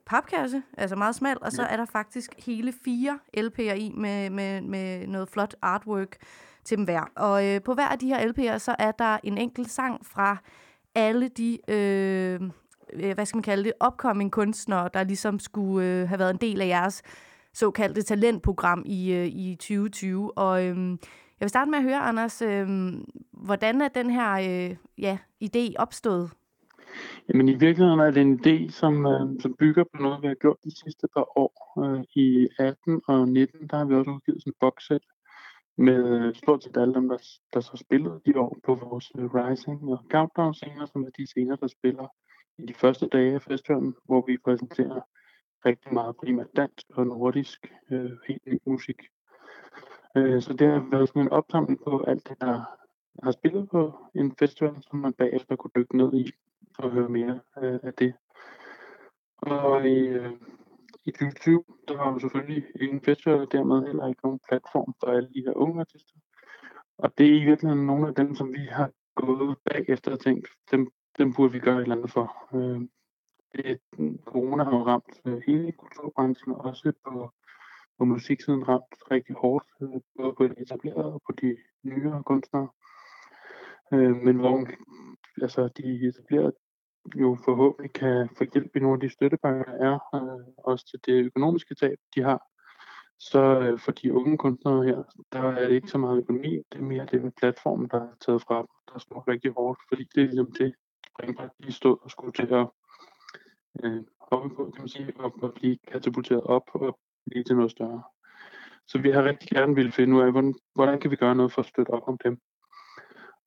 papkasse, 0.05 0.63
altså 0.77 0.95
meget 0.95 1.15
smal, 1.15 1.37
og 1.41 1.51
så 1.51 1.61
ja. 1.61 1.67
er 1.67 1.77
der 1.77 1.85
faktisk 1.85 2.45
hele 2.45 2.73
fire 2.83 3.19
LP'er 3.37 3.73
i 3.73 3.91
med, 3.95 4.29
med, 4.29 4.61
med 4.61 5.07
noget 5.07 5.29
flot 5.29 5.55
artwork 5.61 6.17
til 6.63 6.77
dem 6.77 6.85
hver. 6.85 7.11
Og 7.15 7.45
øh, 7.45 7.61
på 7.61 7.73
hver 7.73 7.87
af 7.87 7.99
de 7.99 8.07
her 8.07 8.31
LP'er, 8.31 8.57
så 8.57 8.75
er 8.79 8.91
der 8.91 9.17
en 9.23 9.37
enkelt 9.37 9.69
sang 9.69 10.05
fra 10.05 10.37
alle 10.95 11.27
de, 11.27 11.71
øh, 11.71 12.39
Øh, 12.93 13.13
hvad 13.13 13.25
skal 13.25 13.37
man 13.37 13.43
kalde 13.43 13.63
det, 13.63 13.73
upcoming 13.87 14.31
kunstnere, 14.31 14.89
der 14.93 15.03
ligesom 15.03 15.39
skulle 15.39 15.87
øh, 15.87 16.07
have 16.07 16.19
været 16.19 16.33
en 16.33 16.41
del 16.41 16.61
af 16.61 16.67
jeres 16.67 17.01
såkaldte 17.53 18.01
talentprogram 18.01 18.83
i, 18.85 19.13
øh, 19.13 19.25
i 19.25 19.55
2020. 19.55 20.37
Og 20.37 20.65
øh, 20.65 20.89
jeg 21.39 21.45
vil 21.45 21.49
starte 21.49 21.71
med 21.71 21.79
at 21.79 21.83
høre, 21.83 21.99
Anders, 21.99 22.41
øh, 22.41 22.67
hvordan 23.31 23.81
er 23.81 23.87
den 23.87 24.09
her 24.09 24.31
øh, 24.31 24.75
ja, 24.97 25.17
idé 25.43 25.73
opstået? 25.77 26.31
Jamen 27.29 27.49
i 27.49 27.55
virkeligheden 27.55 27.99
er 27.99 28.11
det 28.11 28.21
en 28.21 28.39
idé, 28.45 28.71
som, 28.71 29.05
øh, 29.05 29.41
som 29.41 29.55
bygger 29.59 29.83
på 29.83 30.01
noget, 30.01 30.21
vi 30.21 30.27
har 30.27 30.35
gjort 30.35 30.57
de 30.63 30.71
sidste 30.83 31.07
par 31.15 31.37
år. 31.37 31.53
Øh, 31.83 32.03
I 32.15 32.47
18 32.59 33.01
og 33.07 33.29
19, 33.29 33.67
der 33.67 33.77
har 33.77 33.85
vi 33.85 33.95
også 33.95 34.11
udgivet 34.11 34.41
sådan 34.41 34.51
en 34.51 34.57
boxset 34.59 35.03
med 35.77 36.19
øh, 36.19 36.35
stort 36.35 36.63
set 36.63 36.77
alle 36.77 36.93
dem, 36.93 37.09
der, 37.09 37.17
der 37.53 37.59
så 37.59 37.77
spillede 37.77 38.21
de 38.25 38.39
år 38.39 38.57
på 38.65 38.75
vores 38.75 39.11
øh, 39.17 39.33
Rising 39.35 39.83
og 39.83 39.99
Countdown 40.11 40.53
scener, 40.53 40.85
som 40.85 41.03
er 41.03 41.09
de 41.17 41.27
scener, 41.27 41.55
der 41.55 41.67
spiller 41.67 42.07
i 42.57 42.65
de 42.65 42.73
første 42.73 43.07
dage 43.07 43.33
af 43.33 43.41
festivalen, 43.41 43.95
hvor 44.03 44.23
vi 44.27 44.37
præsenterer 44.37 45.01
rigtig 45.65 45.93
meget 45.93 46.15
primært 46.15 46.55
dansk 46.55 46.85
og 46.89 47.07
nordisk 47.07 47.73
øh, 47.91 48.11
helt 48.27 48.45
ny 48.45 48.59
musik. 48.65 49.01
Øh, 50.17 50.41
så 50.41 50.53
det 50.53 50.67
har 50.67 50.87
været 50.91 51.07
sådan 51.07 51.21
en 51.21 51.29
opsamling 51.29 51.79
på 51.83 52.03
alt 52.07 52.29
det, 52.29 52.41
der 52.41 52.63
har 53.23 53.31
spillet 53.31 53.69
på 53.69 53.93
en 54.15 54.35
festival, 54.39 54.75
som 54.81 54.99
man 54.99 55.13
bagefter 55.13 55.55
kunne 55.55 55.71
dykke 55.75 55.97
ned 55.97 56.13
i 56.13 56.31
og 56.77 56.91
høre 56.91 57.09
mere 57.09 57.39
øh, 57.61 57.79
af 57.83 57.93
det. 57.93 58.13
Og 59.37 59.87
i, 59.87 59.99
øh, 59.99 60.31
i 61.05 61.11
2020, 61.11 61.63
der 61.87 61.97
var 61.97 62.13
jo 62.13 62.19
selvfølgelig 62.19 62.63
ingen 62.81 63.01
festival, 63.01 63.39
og 63.39 63.51
dermed 63.51 63.85
heller 63.87 64.07
ikke 64.07 64.21
nogen 64.23 64.39
platform 64.49 64.93
for 64.99 65.07
alle 65.07 65.29
de 65.33 65.43
her 65.45 65.53
unge 65.55 65.79
artister. 65.79 66.15
Og 66.97 67.17
det 67.17 67.25
er 67.25 67.41
i 67.41 67.45
virkeligheden 67.45 67.85
nogle 67.85 68.07
af 68.07 68.15
dem, 68.15 68.35
som 68.35 68.53
vi 68.53 68.65
har 68.71 68.91
gået 69.15 69.57
bagefter 69.65 70.11
og 70.11 70.19
tænkt, 70.19 70.47
dem, 70.71 70.91
dem 71.17 71.33
burde 71.33 71.53
vi 71.53 71.59
gøre 71.59 71.77
et 71.77 71.81
eller 71.81 71.95
andet 71.95 72.11
for. 72.11 72.27
Øh, 72.55 72.81
det, 73.55 73.79
øh, 73.99 74.15
corona 74.25 74.63
har 74.63 74.71
jo 74.71 74.85
ramt 74.85 75.21
øh, 75.25 75.41
hele 75.47 75.71
kulturbranchen, 75.71 76.53
også 76.53 76.91
på, 77.05 77.31
på 77.97 78.05
musiksiden 78.05 78.67
ramt 78.67 79.11
rigtig 79.11 79.35
hårdt, 79.35 79.65
øh, 79.81 80.01
både 80.17 80.33
på 80.37 80.47
de 80.47 80.61
etablerede 80.61 81.13
og 81.13 81.21
på 81.25 81.31
de 81.41 81.57
nyere 81.83 82.23
kunstnere. 82.23 82.69
Øh, 83.93 84.15
men 84.15 84.35
hvor 84.35 84.67
altså, 85.41 85.69
de 85.77 86.07
etablerede 86.07 86.53
jo 87.15 87.37
forhåbentlig 87.45 87.93
kan 87.93 88.29
få 88.37 88.43
hjælp 88.53 88.75
i 88.75 88.79
nogle 88.79 88.93
af 88.93 88.99
de 88.99 89.09
støttepakker, 89.09 89.63
der 89.63 89.73
er, 89.73 89.99
øh, 90.15 90.45
også 90.57 90.85
til 90.89 90.99
det 91.05 91.25
økonomiske 91.25 91.75
tab, 91.75 91.97
de 92.15 92.21
har. 92.21 92.41
Så 93.19 93.59
øh, 93.59 93.79
for 93.79 93.91
de 93.91 94.13
unge 94.13 94.37
kunstnere 94.37 94.83
her, 94.83 95.03
der 95.33 95.39
er 95.39 95.67
det 95.67 95.75
ikke 95.75 95.87
så 95.87 95.97
meget 95.97 96.17
økonomi, 96.17 96.57
det 96.71 96.79
er 96.79 96.83
mere 96.93 97.05
det 97.11 97.23
med 97.23 97.31
platformen, 97.31 97.89
der 97.89 98.01
er 98.01 98.15
taget 98.25 98.41
fra 98.41 98.57
dem, 98.57 98.67
der 98.93 98.99
står 98.99 99.27
rigtig 99.27 99.51
hårdt, 99.51 99.79
fordi 99.89 100.03
det 100.15 100.21
er 100.21 100.25
ligesom 100.25 100.51
det, 100.51 100.75
Springbræt 101.19 101.49
de 101.63 101.71
stod 101.71 101.97
og 102.01 102.11
skulle 102.11 102.31
til 102.31 102.53
at 102.53 102.67
øh, 103.83 104.03
hoppe 104.31 104.49
på, 104.55 104.71
kan 104.73 104.81
man 104.81 104.87
sige, 104.87 105.13
og, 105.19 105.33
og 105.43 105.53
blive 105.53 105.77
katapulteret 105.87 106.43
op 106.43 106.63
og 106.73 106.99
blive 107.25 107.43
til 107.43 107.55
noget 107.55 107.71
større. 107.71 108.03
Så 108.87 108.97
vi 108.97 109.11
har 109.11 109.23
rigtig 109.23 109.49
gerne 109.49 109.75
ville 109.75 109.91
finde 109.91 110.15
ud 110.15 110.21
af, 110.21 110.31
hvordan, 110.31 110.55
hvordan 110.73 110.99
kan 110.99 111.11
vi 111.11 111.15
gøre 111.15 111.35
noget 111.35 111.51
for 111.51 111.61
at 111.61 111.67
støtte 111.67 111.89
op 111.89 112.07
om 112.07 112.17
dem. 112.23 112.37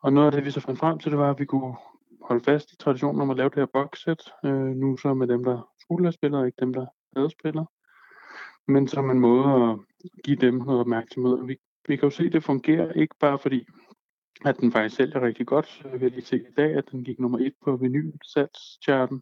Og 0.03 0.13
noget 0.13 0.27
af 0.27 0.33
det, 0.33 0.45
vi 0.45 0.51
så 0.51 0.61
fandt 0.61 0.81
frem 0.81 0.99
til, 0.99 1.11
det 1.11 1.19
var, 1.19 1.31
at 1.31 1.39
vi 1.39 1.45
kunne 1.45 1.77
holde 2.23 2.45
fast 2.45 2.73
i 2.73 2.77
traditionen 2.77 3.21
om 3.21 3.31
at 3.31 3.37
lave 3.37 3.49
det 3.49 3.59
her 3.59 3.67
boxset. 3.73 4.23
Øh, 4.45 4.71
nu 4.77 4.97
så 4.97 5.15
med 5.15 5.27
dem, 5.27 5.45
der 5.45 5.73
skulle 5.81 6.05
have 6.05 6.13
spillet, 6.13 6.41
og 6.41 6.47
ikke 6.47 6.61
dem, 6.61 6.73
der 6.73 6.87
havde 7.17 7.31
spillet. 7.31 7.67
Men 8.69 8.89
som 8.89 9.11
en 9.11 9.21
måde 9.21 9.45
at 9.45 9.79
give 10.25 10.37
dem 10.37 10.55
noget 10.55 10.81
opmærksomhed. 10.81 11.47
Vi, 11.47 11.57
vi 11.89 11.97
kan 11.97 12.07
jo 12.07 12.11
se, 12.11 12.25
at 12.25 12.33
det 12.33 12.45
fungerer 12.45 12.93
ikke 12.93 13.15
bare 13.21 13.39
fordi, 13.39 13.67
at 14.45 14.57
den 14.61 14.73
faktisk 14.73 14.97
sælger 14.97 15.21
rigtig 15.21 15.47
godt. 15.47 15.83
Jeg 15.93 16.01
vil 16.01 16.13
lige 16.13 16.25
se 16.25 16.37
i 16.37 16.53
dag, 16.57 16.75
at 16.75 16.85
den 16.93 17.05
gik 17.05 17.19
nummer 17.19 17.39
et 17.39 17.55
på 17.65 17.77
vinylsalgscharten. 17.77 19.21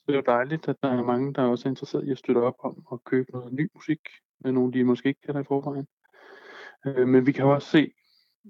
Så 0.00 0.04
det 0.06 0.12
er 0.12 0.16
jo 0.16 0.22
dejligt, 0.26 0.68
at 0.68 0.76
der 0.82 0.88
er 0.88 1.02
mange, 1.04 1.34
der 1.34 1.42
er 1.42 1.46
også 1.46 1.68
er 1.68 1.70
interesseret 1.70 2.08
i 2.08 2.10
at 2.10 2.18
støtte 2.18 2.38
op 2.38 2.54
om 2.64 2.86
at 2.92 3.04
købe 3.04 3.32
noget 3.32 3.52
ny 3.52 3.68
musik 3.74 4.00
med 4.40 4.52
nogle, 4.52 4.72
de 4.72 4.84
måske 4.84 5.08
ikke 5.08 5.20
kender 5.26 5.40
i 5.40 5.44
forvejen. 5.44 5.86
Øh, 6.86 7.08
men 7.08 7.26
vi 7.26 7.32
kan 7.32 7.44
jo 7.44 7.54
også 7.54 7.68
se, 7.68 7.92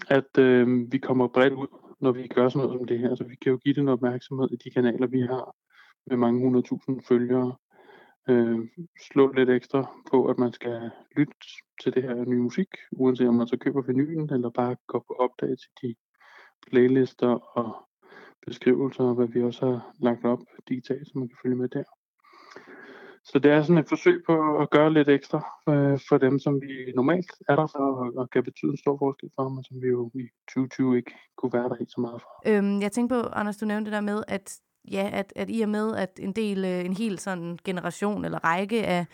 at 0.08 0.38
øh, 0.38 0.92
vi 0.92 0.98
kommer 0.98 1.28
bredt 1.28 1.52
ud, 1.52 1.66
når 2.00 2.12
vi 2.12 2.28
gør 2.28 2.48
sådan 2.48 2.66
noget 2.66 2.80
som 2.80 2.86
det 2.86 2.98
her. 2.98 3.14
Så 3.14 3.24
vi 3.24 3.36
kan 3.36 3.52
jo 3.52 3.58
give 3.58 3.74
den 3.74 3.88
opmærksomhed 3.88 4.48
i 4.50 4.56
de 4.56 4.70
kanaler, 4.70 5.06
vi 5.06 5.20
har 5.20 5.56
med 6.06 6.16
mange 6.16 6.40
hundredtusind 6.40 7.02
følgere. 7.08 7.56
Øh, 8.28 8.58
slå 9.10 9.32
lidt 9.32 9.50
ekstra 9.50 10.00
på, 10.10 10.26
at 10.26 10.38
man 10.38 10.52
skal 10.52 10.90
lytte 11.16 11.34
til 11.82 11.94
det 11.94 12.02
her 12.02 12.24
nye 12.24 12.42
musik, 12.42 12.68
uanset 12.92 13.28
om 13.28 13.34
man 13.34 13.46
så 13.46 13.56
køber 13.56 13.82
vinylen, 13.82 14.32
eller 14.32 14.50
bare 14.50 14.76
går 14.86 15.04
på 15.08 15.14
opdagelse 15.18 15.68
til 15.80 15.88
de 15.88 15.94
playlister 16.70 17.58
og 17.58 17.88
beskrivelser, 18.46 19.04
og 19.04 19.14
hvad 19.14 19.28
vi 19.28 19.42
også 19.42 19.66
har 19.66 19.92
lagt 20.00 20.24
op 20.24 20.40
digitalt, 20.68 21.06
så 21.06 21.12
man 21.14 21.28
kan 21.28 21.38
følge 21.42 21.56
med 21.56 21.68
der. 21.68 21.84
Så 23.24 23.38
det 23.38 23.50
er 23.50 23.62
sådan 23.62 23.78
et 23.78 23.88
forsøg 23.88 24.22
på 24.26 24.58
at 24.58 24.70
gøre 24.70 24.92
lidt 24.92 25.08
ekstra 25.08 25.38
øh, 25.68 25.98
for 26.08 26.18
dem, 26.18 26.38
som 26.38 26.60
vi 26.60 26.92
normalt 26.94 27.32
er 27.48 27.56
der 27.56 27.66
for, 27.66 27.86
og, 28.00 28.12
og 28.16 28.30
kan 28.30 28.44
betyde 28.44 28.70
en 28.70 28.76
stor 28.76 28.98
forskel 28.98 29.30
for, 29.36 29.48
men 29.48 29.64
som 29.64 29.82
vi 29.82 29.88
jo 29.88 30.10
i 30.14 30.24
2020 30.48 30.96
ikke 30.96 31.14
kunne 31.36 31.52
være 31.52 31.68
der 31.68 31.76
helt 31.78 31.92
så 31.92 32.00
meget 32.00 32.20
for. 32.22 32.32
Øhm, 32.50 32.80
jeg 32.82 32.92
tænkte 32.92 33.14
på, 33.14 33.20
Anders, 33.28 33.56
du 33.56 33.66
nævnte 33.66 33.90
det 33.90 33.96
der 33.96 34.00
med, 34.00 34.22
at, 34.28 34.60
ja, 34.90 35.10
at, 35.12 35.32
at 35.36 35.48
i 35.50 35.60
og 35.60 35.68
med, 35.68 35.96
at 35.96 36.10
en 36.22 36.32
del, 36.32 36.64
øh, 36.64 36.84
en 36.84 36.92
hel 36.92 37.18
sådan 37.18 37.58
generation 37.64 38.24
eller 38.24 38.38
række 38.44 38.86
af 38.86 39.06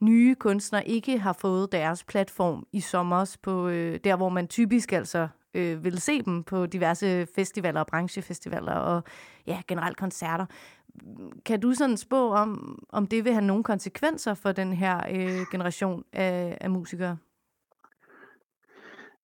nye 0.00 0.34
kunstnere 0.34 0.88
ikke 0.88 1.18
har 1.18 1.32
fået 1.32 1.72
deres 1.72 2.04
platform 2.04 2.66
i 2.72 2.80
sommer 2.80 3.36
på 3.42 3.68
øh, 3.68 4.00
der, 4.04 4.16
hvor 4.16 4.28
man 4.28 4.48
typisk 4.48 4.92
altså 4.92 5.28
øh, 5.54 5.84
vil 5.84 6.00
se 6.00 6.22
dem 6.22 6.42
på 6.42 6.66
diverse 6.66 7.26
festivaler 7.34 7.80
og 7.80 7.86
branchefestivaler 7.86 8.72
og 8.72 9.02
ja, 9.46 9.62
generelt 9.68 9.96
koncerter. 9.96 10.46
Kan 11.44 11.60
du 11.60 11.72
sådan 11.74 11.96
spå 11.96 12.32
om, 12.32 12.78
om 12.88 13.06
det 13.06 13.24
vil 13.24 13.32
have 13.32 13.44
nogle 13.44 13.64
konsekvenser 13.64 14.34
for 14.34 14.52
den 14.52 14.72
her 14.72 14.98
øh, 15.10 15.46
generation 15.50 16.04
af, 16.12 16.58
af 16.60 16.70
musikere? 16.70 17.16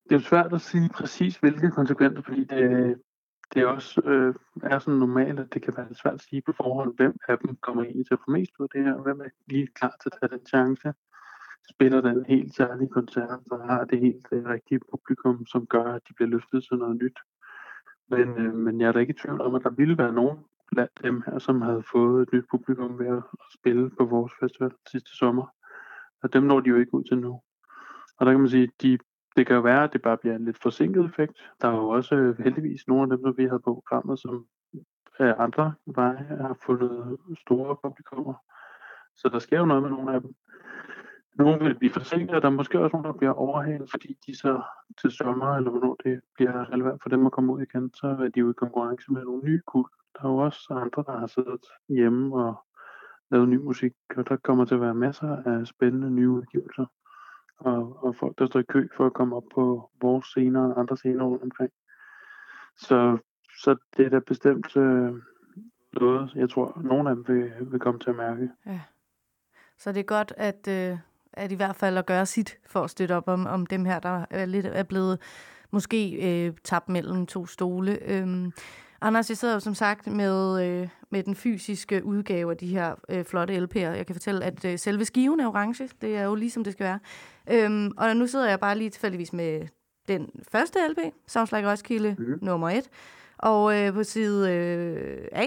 Det 0.05 0.13
er 0.13 0.17
jo 0.17 0.21
svært 0.21 0.53
at 0.53 0.61
sige 0.61 0.89
præcis, 0.89 1.37
hvilke 1.37 1.71
konsekvenser, 1.71 2.23
fordi 2.23 2.45
det, 2.45 2.97
det 3.55 3.63
er 3.63 3.67
også 3.67 4.01
øh, 4.05 4.35
er 4.63 4.79
sådan 4.79 4.99
normalt, 4.99 5.41
at 5.41 5.55
det 5.55 5.63
kan 5.63 5.75
være 5.77 5.95
svært 5.95 6.15
at 6.15 6.21
sige 6.21 6.43
på 6.43 6.53
forhånd, 6.53 6.97
hvem 6.97 7.17
af 7.29 7.39
dem 7.39 7.57
kommer 7.57 7.85
ind 7.85 8.05
til 8.05 8.15
at 8.15 8.21
få 8.25 8.31
mest 8.31 8.53
ud 8.59 8.65
af 8.65 8.69
det 8.75 8.85
her, 8.85 8.95
og 8.95 9.03
hvem 9.03 9.21
er 9.21 9.29
lige 9.47 9.67
klar 9.67 9.95
til 10.03 10.11
at 10.13 10.19
tage 10.21 10.39
den 10.39 10.47
chance 10.47 10.93
spiller 11.71 12.01
den 12.01 12.25
helt 12.29 12.55
særlige 12.55 12.89
koncert, 12.89 13.41
og 13.51 13.69
har 13.69 13.85
det 13.85 14.01
helt 14.01 14.31
det 14.31 14.47
rigtige 14.47 14.81
publikum, 14.91 15.47
som 15.47 15.67
gør, 15.67 15.85
at 15.85 16.03
de 16.09 16.15
bliver 16.15 16.29
løftet 16.29 16.65
til 16.65 16.79
noget 16.79 16.97
nyt. 16.97 17.19
Men, 18.09 18.29
øh, 18.39 18.55
men 18.55 18.81
jeg 18.81 18.89
er 18.89 18.93
da 18.93 18.99
ikke 18.99 19.15
i 19.15 19.17
tvivl 19.23 19.41
om, 19.41 19.55
at 19.55 19.63
der 19.63 19.71
ville 19.71 19.99
være 19.99 20.13
nogen 20.13 20.39
blandt 20.73 20.93
dem 21.03 21.23
her, 21.27 21.39
som 21.39 21.63
havde 21.63 21.83
fået 21.93 22.23
et 22.23 22.33
nyt 22.33 22.45
publikum 22.51 22.99
ved 22.99 23.07
at 23.07 23.23
spille 23.59 23.91
på 23.91 24.05
vores 24.05 24.33
festival 24.41 24.71
sidste 24.91 25.17
sommer. 25.17 25.47
Og 26.23 26.33
dem 26.33 26.43
når 26.43 26.61
de 26.61 26.69
jo 26.69 26.77
ikke 26.77 26.95
ud 26.95 27.05
til 27.05 27.19
nu. 27.19 27.41
Og 28.17 28.27
der 28.27 28.33
kan 28.33 28.41
man 28.41 28.49
sige, 28.49 28.69
de, 28.83 28.99
det 29.37 29.47
kan 29.47 29.57
jo 29.57 29.63
være, 29.63 29.85
at 29.85 29.93
det 29.93 30.03
bare 30.03 30.17
bliver 30.17 30.37
en 30.37 30.45
lidt 30.45 30.63
forsinket 30.63 31.05
effekt. 31.05 31.33
Der 31.63 31.69
er 31.69 31.77
jo 31.77 31.89
også 31.89 32.15
øh, 32.15 32.39
heldigvis 32.39 32.89
nogle 32.89 33.03
af 33.03 33.09
dem, 33.09 33.27
som 33.27 33.37
vi 33.37 33.45
havde 33.45 33.61
på 33.61 33.75
programmet, 33.75 34.19
som 34.19 34.47
af 35.19 35.35
andre 35.39 35.75
veje 35.87 36.27
har 36.41 36.57
fundet 36.67 37.19
store 37.41 37.77
publikummer. 37.83 38.35
Så 39.17 39.29
der 39.29 39.39
sker 39.39 39.59
jo 39.59 39.65
noget 39.65 39.83
med 39.83 39.91
nogle 39.91 40.15
af 40.15 40.21
dem. 40.21 40.35
Nogle 41.35 41.65
vil 41.65 41.79
blive 41.79 41.93
forsinket, 41.93 42.37
og 42.37 42.43
der 42.43 42.49
er 42.49 42.53
måske 42.53 42.81
også 42.81 42.97
nogle, 42.97 43.09
der 43.09 43.19
bliver 43.19 43.33
overhalet, 43.33 43.91
fordi 43.91 44.17
de 44.27 44.37
så 44.37 44.63
til 45.01 45.11
sommer, 45.11 45.57
eller 45.57 45.71
hvornår 45.71 45.97
det 46.05 46.21
bliver 46.35 46.73
relevant 46.73 47.03
for 47.03 47.09
dem 47.09 47.27
at 47.27 47.33
komme 47.33 47.53
ud 47.53 47.63
igen, 47.63 47.91
så 47.95 48.07
er 48.07 48.29
de 48.29 48.41
jo 48.41 48.51
i 48.51 48.53
konkurrence 48.53 49.13
med 49.13 49.25
nogle 49.25 49.45
nye 49.45 49.61
kul. 49.67 49.89
Der 50.15 50.25
er 50.25 50.29
jo 50.29 50.37
også 50.37 50.67
andre, 50.71 51.05
der 51.07 51.19
har 51.19 51.27
siddet 51.27 51.65
hjemme 51.89 52.37
og 52.37 52.65
lavet 53.31 53.49
ny 53.49 53.57
musik, 53.57 53.93
og 54.17 54.29
der 54.29 54.37
kommer 54.37 54.65
til 54.65 54.75
at 54.75 54.81
være 54.81 54.95
masser 54.95 55.37
af 55.47 55.67
spændende 55.67 56.11
nye 56.11 56.31
udgivelser. 56.31 56.87
Og, 57.59 58.05
og 58.05 58.17
folk, 58.17 58.39
der 58.39 58.47
står 58.47 58.61
i 58.61 58.65
kø 58.69 58.89
for 58.97 59.07
at 59.07 59.13
komme 59.13 59.37
op 59.37 59.45
på 59.55 59.91
vores 60.01 60.27
scener 60.27 60.61
og 60.61 60.81
andre 60.81 60.97
scener 60.97 61.25
rundt 61.25 61.43
omkring. 61.43 61.71
Så, 62.77 63.19
så 63.59 63.77
det 63.97 64.07
er 64.07 64.11
da 64.11 64.19
bestemt 64.19 64.77
øh, 64.77 65.13
noget, 65.93 66.33
jeg 66.35 66.51
tror, 66.51 66.81
nogen 66.85 67.07
af 67.07 67.15
dem 67.15 67.29
vil, 67.29 67.53
vil 67.61 67.81
komme 67.81 68.01
til 68.01 68.11
at 68.11 68.17
mærke. 68.17 68.51
Ja. 68.67 68.81
Så 69.79 69.93
det 69.93 70.01
er 70.01 70.05
godt, 70.05 70.33
at, 70.37 70.69
øh, 70.69 70.99
at 71.33 71.53
i 71.53 71.55
hvert 71.55 71.77
fald 71.77 71.99
at 71.99 72.07
gøre 72.07 72.27
sit 72.27 72.59
for 72.67 72.81
at 72.81 72.91
støtte 72.91 73.17
op 73.17 73.29
om, 73.29 73.47
om 73.47 73.67
dem 73.67 73.85
her, 73.85 73.99
der 73.99 74.25
er 74.31 74.47
lidt 74.47 74.67
er 74.67 74.83
blevet 74.83 75.21
måske 75.71 76.11
øh, 76.47 76.53
tabt 76.65 76.89
mellem 76.89 77.27
to 77.27 77.47
stole. 77.47 77.99
Øhm, 78.03 78.53
Anders, 79.05 79.29
jeg 79.29 79.37
sidder 79.37 79.55
jo 79.55 79.61
som 79.61 79.75
sagt 79.75 80.07
med, 80.07 80.65
øh, 80.65 80.89
med 81.11 81.23
den 81.23 81.35
fysiske 81.35 82.05
udgave 82.05 82.51
af 82.51 82.57
de 82.57 82.67
her 82.67 82.95
øh, 83.09 83.25
flotte 83.25 83.57
LP'er. 83.57 83.79
Jeg 83.79 84.07
kan 84.07 84.15
fortælle, 84.15 84.45
at 84.45 84.65
øh, 84.65 84.79
selve 84.79 85.05
skiven 85.05 85.41
er 85.41 85.49
orange. 85.49 85.89
Det 86.01 86.17
er 86.17 86.23
jo 86.23 86.35
ligesom 86.35 86.65
det 86.65 86.73
skal 86.73 86.85
være. 86.85 86.99
Øhm, 87.51 87.93
og 87.97 88.17
nu 88.17 88.27
sidder 88.27 88.49
jeg 88.49 88.61
bare 88.61 88.79
lige 88.79 88.91
tilfældigvis 88.91 89.33
med 89.33 89.67
den 90.09 90.31
første 90.53 90.79
LP, 90.89 90.99
Sounds 91.27 91.53
Like 91.53 91.71
Roskilde, 91.71 92.17
mm. 92.19 92.39
nummer 92.43 92.71
et. 92.71 92.91
Og 93.39 93.81
øh, 93.81 93.95
på 93.95 94.03
side 94.03 94.53
øh, 94.53 95.29
A, 95.33 95.47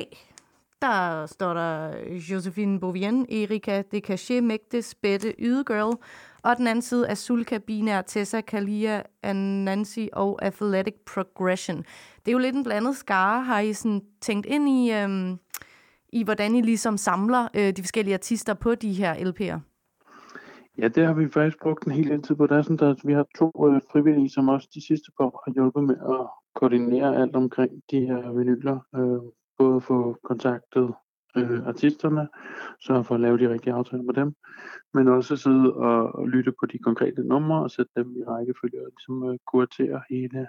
der 0.82 1.26
står 1.26 1.54
der 1.54 1.94
Josephine 2.32 2.80
Bovien, 2.80 3.26
Erika 3.32 3.82
de 3.92 4.00
Cachet, 4.00 4.44
Mægtes, 4.44 4.96
Bette, 4.96 5.36
Ydegirl, 5.40 5.98
og 6.44 6.58
den 6.58 6.67
anden 6.67 6.82
side 6.82 7.08
er 7.08 7.15
Sulka, 7.15 7.58
Binær, 7.58 8.01
Tessa, 8.01 8.41
Kalia, 8.41 9.01
Nancy 9.34 10.08
og 10.13 10.46
Athletic 10.46 10.96
Progression. 11.13 11.77
Det 12.25 12.27
er 12.27 12.32
jo 12.32 12.38
lidt 12.38 12.56
en 12.56 12.63
blandet 12.63 12.98
skare. 12.98 13.44
Har 13.44 13.60
I 13.60 13.74
sådan 13.74 14.01
tænkt 14.22 14.46
ind 14.46 14.70
i, 14.70 14.94
øhm, 14.94 15.38
i 16.13 16.24
hvordan 16.24 16.56
I 16.56 16.62
ligesom 16.62 16.98
samler 16.98 17.48
øh, 17.53 17.74
de 17.74 17.82
forskellige 17.82 18.13
artister 18.13 18.53
på 18.53 18.75
de 18.75 18.94
her 18.94 19.13
LP'er? 19.13 19.60
Ja, 20.77 20.88
det 20.88 21.06
har 21.06 21.13
vi 21.13 21.29
faktisk 21.29 21.62
brugt 21.62 21.86
en 21.86 21.91
hel 21.91 22.10
del 22.10 22.22
tid 22.22 22.36
på. 22.36 22.48
Der 22.48 22.58
er 22.58 22.62
sådan, 22.62 22.89
at 22.89 23.01
vi 23.03 23.13
har 23.13 23.25
to 23.38 23.51
øh, 23.67 23.82
frivillige, 23.91 24.29
som 24.29 24.50
også 24.50 24.67
de 24.74 24.88
sidste 24.88 25.12
par 25.17 25.25
år 25.25 25.44
har 25.46 25.53
hjulpet 25.53 25.84
med 25.84 25.96
at 25.96 26.27
koordinere 26.56 27.22
alt 27.22 27.36
omkring 27.36 27.72
de 27.91 28.00
her 28.00 28.32
vinyler. 28.32 28.79
Øh, 28.96 29.32
både 29.58 29.82
få 29.82 30.17
kontaktet 30.24 30.94
øh, 31.38 31.67
artisterne, 31.67 32.27
så 32.79 33.03
for 33.03 33.15
at 33.15 33.22
lave 33.22 33.38
de 33.38 33.50
rigtige 33.50 33.74
aftaler 33.74 34.03
med 34.03 34.13
dem, 34.13 34.36
men 34.94 35.08
også 35.08 35.36
sidde 35.36 35.74
og, 35.74 36.15
og 36.15 36.27
lytte 36.27 36.51
på 36.60 36.65
de 36.65 36.77
konkrete 36.77 37.24
numre 37.24 37.63
og 37.63 37.72
sætte 37.72 37.91
dem 37.96 38.15
i 38.17 38.24
rækkefølge 38.24 38.82
og 38.82 38.91
ligesom 38.98 39.29
øh, 39.29 39.38
kuratere 39.48 40.01
hele 40.10 40.48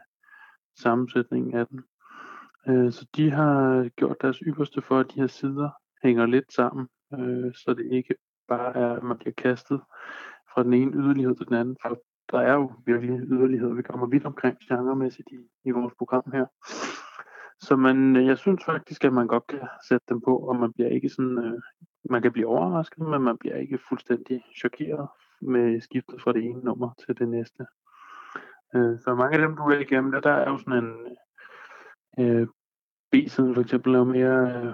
sammensætningen 0.78 1.54
af 1.54 1.66
den. 1.66 1.80
Øh, 2.68 2.92
så 2.92 3.06
de 3.16 3.30
har 3.30 3.88
gjort 3.88 4.22
deres 4.22 4.38
ypperste 4.46 4.82
for, 4.82 4.98
at 4.98 5.06
de 5.14 5.20
her 5.20 5.26
sider 5.26 5.70
hænger 6.02 6.26
lidt 6.26 6.52
sammen, 6.52 6.88
øh, 7.14 7.54
så 7.54 7.74
det 7.74 7.92
ikke 7.92 8.14
bare 8.48 8.76
er, 8.76 8.92
at 8.92 9.02
man 9.02 9.18
bliver 9.18 9.34
kastet 9.34 9.80
fra 10.54 10.62
den 10.62 10.72
ene 10.72 10.92
yderlighed 10.92 11.36
til 11.36 11.46
den 11.46 11.54
anden, 11.54 11.76
for 11.82 11.98
der 12.32 12.38
er 12.38 12.54
jo 12.54 12.72
virkelig 12.86 13.20
yderligheder. 13.20 13.74
Vi 13.74 13.82
kommer 13.82 14.06
vidt 14.06 14.24
omkring 14.24 14.58
genremæssigt 14.68 15.28
i, 15.32 15.38
i 15.64 15.70
vores 15.70 15.94
program 15.98 16.30
her. 16.32 16.46
Så 17.60 17.76
man, 17.76 18.16
øh, 18.16 18.26
jeg 18.26 18.38
synes 18.38 18.64
faktisk, 18.64 19.04
at 19.04 19.12
man 19.12 19.26
godt 19.26 19.46
kan 19.46 19.68
sætte 19.88 20.06
dem 20.08 20.20
på, 20.20 20.38
og 20.38 20.56
man 20.56 20.72
bliver 20.72 20.88
ikke 20.88 21.08
sådan, 21.08 21.38
øh, 21.38 21.60
man 22.10 22.22
kan 22.22 22.32
blive 22.32 22.46
overrasket, 22.46 22.98
men 22.98 23.22
man 23.22 23.38
bliver 23.38 23.56
ikke 23.56 23.78
fuldstændig 23.88 24.44
chokeret 24.56 25.08
med 25.40 25.80
skiftet 25.80 26.22
fra 26.22 26.32
det 26.32 26.44
ene 26.44 26.60
nummer 26.60 26.90
til 27.06 27.18
det 27.18 27.28
næste. 27.28 27.66
Øh, 28.74 28.98
så 28.98 29.14
mange 29.14 29.36
af 29.36 29.48
dem, 29.48 29.56
du 29.56 29.62
er 29.62 29.78
igennem, 29.78 30.12
der, 30.12 30.20
der 30.20 30.30
er 30.30 30.50
jo 30.50 30.58
sådan 30.58 30.84
en 30.84 31.16
øh, 32.18 32.48
B-siden 33.10 33.54
for 33.54 33.62
eksempel, 33.62 33.94
er 33.94 34.04
mere 34.04 34.62
øh, 34.62 34.72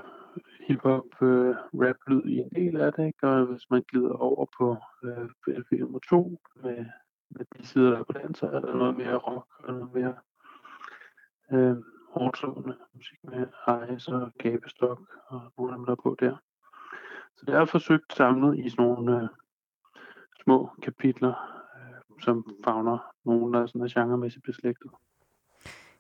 hip-hop 0.66 1.22
øh, 1.22 1.54
rap-lyd 1.74 2.22
i 2.24 2.38
en 2.38 2.50
del 2.56 2.80
af 2.80 2.92
det, 2.92 3.06
ikke? 3.06 3.28
og 3.28 3.46
hvis 3.46 3.70
man 3.70 3.82
glider 3.88 4.12
over 4.12 4.46
på 4.58 4.76
øh, 5.04 5.28
LP 5.46 5.72
nummer 5.72 5.98
2 6.10 6.38
med, 6.62 6.86
med 7.30 7.44
de 7.56 7.66
sider, 7.66 7.90
der 7.90 7.98
er 7.98 8.04
på 8.04 8.12
den, 8.12 8.34
så 8.34 8.46
er 8.46 8.60
der 8.60 8.76
noget 8.76 8.96
mere 8.96 9.16
rock 9.16 9.46
og 9.58 9.74
noget 9.74 9.94
mere 9.94 10.14
øh, 11.52 11.76
hårdslående 12.14 12.76
musik 12.94 13.18
med 13.22 13.46
Ice 13.94 14.14
og 14.14 14.32
Gabestok 14.38 15.00
og 15.26 15.40
nogle 15.58 15.72
af 15.72 15.78
dem, 15.78 15.86
der 15.86 15.92
er 15.92 16.02
på 16.02 16.16
der. 16.20 16.36
Så 17.36 17.42
det 17.46 17.54
er 17.54 17.64
forsøgt 17.64 18.12
samlet 18.16 18.58
i 18.58 18.68
sådan 18.70 18.84
nogle 18.84 19.22
øh, 19.22 19.28
små 20.44 20.70
kapitler, 20.82 21.34
øh, 21.76 22.22
som 22.24 22.54
fagner 22.64 22.98
nogle, 23.24 23.52
der 23.52 23.62
er 23.62 23.66
sådan 23.66 23.80
er 23.80 24.00
genremæssigt 24.00 24.44
beslægtet. 24.44 24.90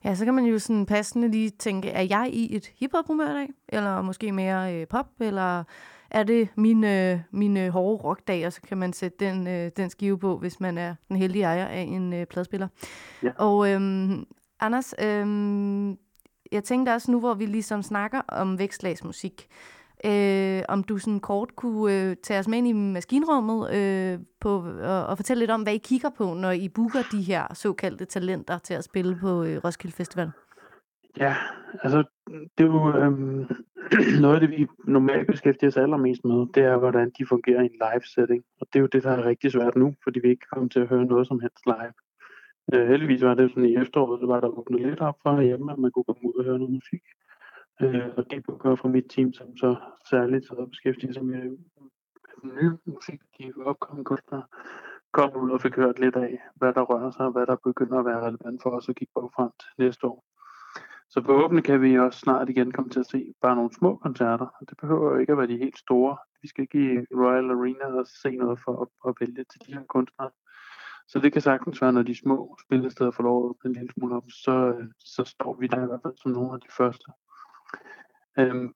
Ja, 0.04 0.14
så 0.14 0.24
kan 0.24 0.34
man 0.34 0.44
jo 0.44 0.58
sådan 0.58 0.86
passende 0.86 1.28
lige 1.28 1.50
tænke, 1.50 1.90
er 1.90 2.02
jeg 2.02 2.30
i 2.32 2.56
et 2.56 2.66
hiphop-humør 2.66 3.30
i 3.30 3.34
dag? 3.34 3.48
Eller 3.68 4.02
måske 4.02 4.32
mere 4.32 4.74
øh, 4.74 4.86
pop? 4.86 5.06
Eller 5.20 5.64
er 6.10 6.22
det 6.22 6.48
min, 6.56 6.84
øh, 6.84 7.20
min 7.30 7.56
øh, 7.56 7.68
hårde 7.68 8.02
rockdag, 8.04 8.46
og 8.46 8.52
så 8.52 8.62
kan 8.62 8.78
man 8.78 8.92
sætte 8.92 9.18
den, 9.18 9.46
øh, 9.46 9.70
den 9.76 9.90
skive 9.90 10.18
på, 10.18 10.38
hvis 10.38 10.60
man 10.60 10.78
er 10.78 10.94
den 11.08 11.16
heldige 11.16 11.44
ejer 11.44 11.66
af 11.66 11.80
en 11.80 12.12
øh, 12.12 12.26
pladspiller. 12.26 12.68
Ja. 13.22 13.32
Og 13.38 13.72
øhm, 13.72 14.26
Anders, 14.60 14.94
øhm, 14.98 15.98
jeg 16.54 16.64
tænkte 16.64 16.90
også 16.90 17.10
nu, 17.10 17.20
hvor 17.20 17.34
vi 17.34 17.46
ligesom 17.46 17.82
snakker 17.82 18.20
om 18.28 18.58
vækstlagsmusik, 18.58 19.46
øh, 20.06 20.62
om 20.68 20.84
du 20.84 20.98
sådan 20.98 21.20
kort 21.20 21.56
kunne 21.56 22.10
øh, 22.10 22.16
tage 22.22 22.38
os 22.40 22.48
med 22.48 22.58
ind 22.58 22.68
i 22.68 22.72
maskinrummet 22.72 23.74
øh, 23.74 24.18
på, 24.40 24.64
og, 24.82 25.06
og 25.06 25.18
fortælle 25.18 25.38
lidt 25.38 25.50
om, 25.50 25.62
hvad 25.62 25.74
I 25.74 25.78
kigger 25.78 26.10
på, 26.18 26.34
når 26.34 26.50
I 26.50 26.68
booker 26.68 27.02
de 27.12 27.22
her 27.22 27.54
såkaldte 27.54 28.04
talenter 28.04 28.58
til 28.58 28.74
at 28.74 28.84
spille 28.84 29.18
på 29.20 29.44
øh, 29.44 29.60
Roskilde 29.64 29.96
Festival. 29.96 30.30
Ja, 31.16 31.34
altså 31.82 32.04
det 32.58 32.64
er 32.64 32.70
jo 32.72 32.96
øhm, 32.98 33.46
noget 34.22 34.34
af 34.34 34.40
det, 34.40 34.50
vi 34.50 34.66
normalt 34.84 35.26
beskæftiger 35.26 35.70
os 35.70 35.76
allermest 35.76 36.24
med, 36.24 36.46
det 36.54 36.62
er, 36.62 36.76
hvordan 36.76 37.12
de 37.18 37.26
fungerer 37.26 37.62
i 37.62 37.64
en 37.64 37.80
live 37.84 38.06
setting. 38.14 38.44
Og 38.60 38.66
det 38.72 38.78
er 38.78 38.80
jo 38.80 38.86
det, 38.86 39.02
der 39.02 39.10
er 39.10 39.26
rigtig 39.26 39.52
svært 39.52 39.76
nu, 39.76 39.94
fordi 40.02 40.20
vi 40.20 40.28
ikke 40.28 40.46
kommer 40.52 40.68
til 40.68 40.80
at 40.80 40.88
høre 40.88 41.04
noget 41.04 41.26
som 41.26 41.40
helst 41.40 41.66
live. 41.66 41.92
Øh, 42.72 42.88
heldigvis 42.88 43.22
var 43.22 43.34
det 43.34 43.50
sådan 43.50 43.68
i 43.68 43.76
efteråret, 43.76 44.20
så 44.20 44.26
var 44.26 44.40
der 44.40 44.48
åbnet 44.48 44.80
lidt 44.80 45.00
op 45.00 45.18
for 45.22 45.40
hjemme, 45.40 45.72
at 45.72 45.78
man 45.78 45.90
kunne 45.90 46.04
komme 46.04 46.28
ud 46.28 46.34
og 46.38 46.44
høre 46.44 46.58
noget 46.58 46.72
musik. 46.72 47.02
Øh, 47.82 48.08
og 48.16 48.30
det 48.30 48.46
kunne 48.46 48.58
gøre 48.58 48.76
fra 48.76 48.88
mit 48.88 49.06
team, 49.08 49.32
som 49.32 49.56
så 49.56 49.76
særligt 50.10 50.46
så 50.46 50.66
beskæftiger 50.70 51.12
sig 51.12 51.24
med 51.24 51.56
ny 52.44 52.70
musik, 52.84 53.20
de 53.38 53.52
opkommende 53.64 54.04
kunstnere, 54.04 54.42
kom 55.12 55.36
ud 55.36 55.50
og 55.50 55.60
fik 55.60 55.76
hørt 55.76 55.98
lidt 55.98 56.16
af, 56.16 56.38
hvad 56.54 56.72
der 56.72 56.82
rører 56.82 57.10
sig, 57.10 57.26
og 57.26 57.32
hvad 57.32 57.46
der 57.46 57.56
begynder 57.64 57.98
at 57.98 58.04
være 58.04 58.26
relevant 58.26 58.62
for 58.62 58.70
os 58.70 58.88
at 58.88 58.96
kigge 58.96 59.12
på 59.14 59.30
frem 59.36 59.50
til 59.60 59.84
næste 59.84 60.06
år. 60.06 60.24
Så 61.10 61.22
forhåbentlig 61.24 61.64
kan 61.64 61.82
vi 61.82 61.98
også 61.98 62.18
snart 62.18 62.48
igen 62.48 62.72
komme 62.72 62.90
til 62.90 63.00
at 63.00 63.06
se 63.06 63.34
bare 63.42 63.56
nogle 63.56 63.72
små 63.72 63.96
koncerter. 63.96 64.46
Det 64.68 64.76
behøver 64.80 65.10
jo 65.12 65.18
ikke 65.18 65.32
at 65.32 65.38
være 65.38 65.46
de 65.46 65.64
helt 65.64 65.78
store. 65.78 66.16
Vi 66.42 66.48
skal 66.48 66.62
ikke 66.62 66.78
i 66.78 66.98
Royal 67.20 67.50
Arena 67.50 67.86
og 68.00 68.06
se 68.22 68.30
noget 68.36 68.58
for 68.64 68.82
at, 68.82 68.88
at 69.08 69.14
vælge 69.20 69.44
til 69.44 69.60
de 69.66 69.74
her 69.74 69.84
kunstnere. 69.88 70.30
Så 71.08 71.18
det 71.18 71.32
kan 71.32 71.42
sagtens 71.42 71.82
være, 71.82 71.92
når 71.92 72.02
de 72.02 72.18
små 72.18 72.56
spillesteder 72.66 73.10
får 73.10 73.22
lov 73.22 73.44
at 73.44 73.48
åbne 73.48 73.70
en 73.70 73.76
lille 73.76 73.92
smule 73.92 74.16
op, 74.16 74.24
så, 74.28 74.74
øh, 74.78 74.88
så 74.98 75.24
står 75.24 75.56
vi 75.60 75.66
der 75.66 75.82
i 75.82 75.86
hvert 75.86 76.00
fald 76.02 76.14
som 76.16 76.30
nogle 76.30 76.52
af 76.54 76.60
de 76.60 76.68
første. 76.76 77.12
Øhm, 78.38 78.74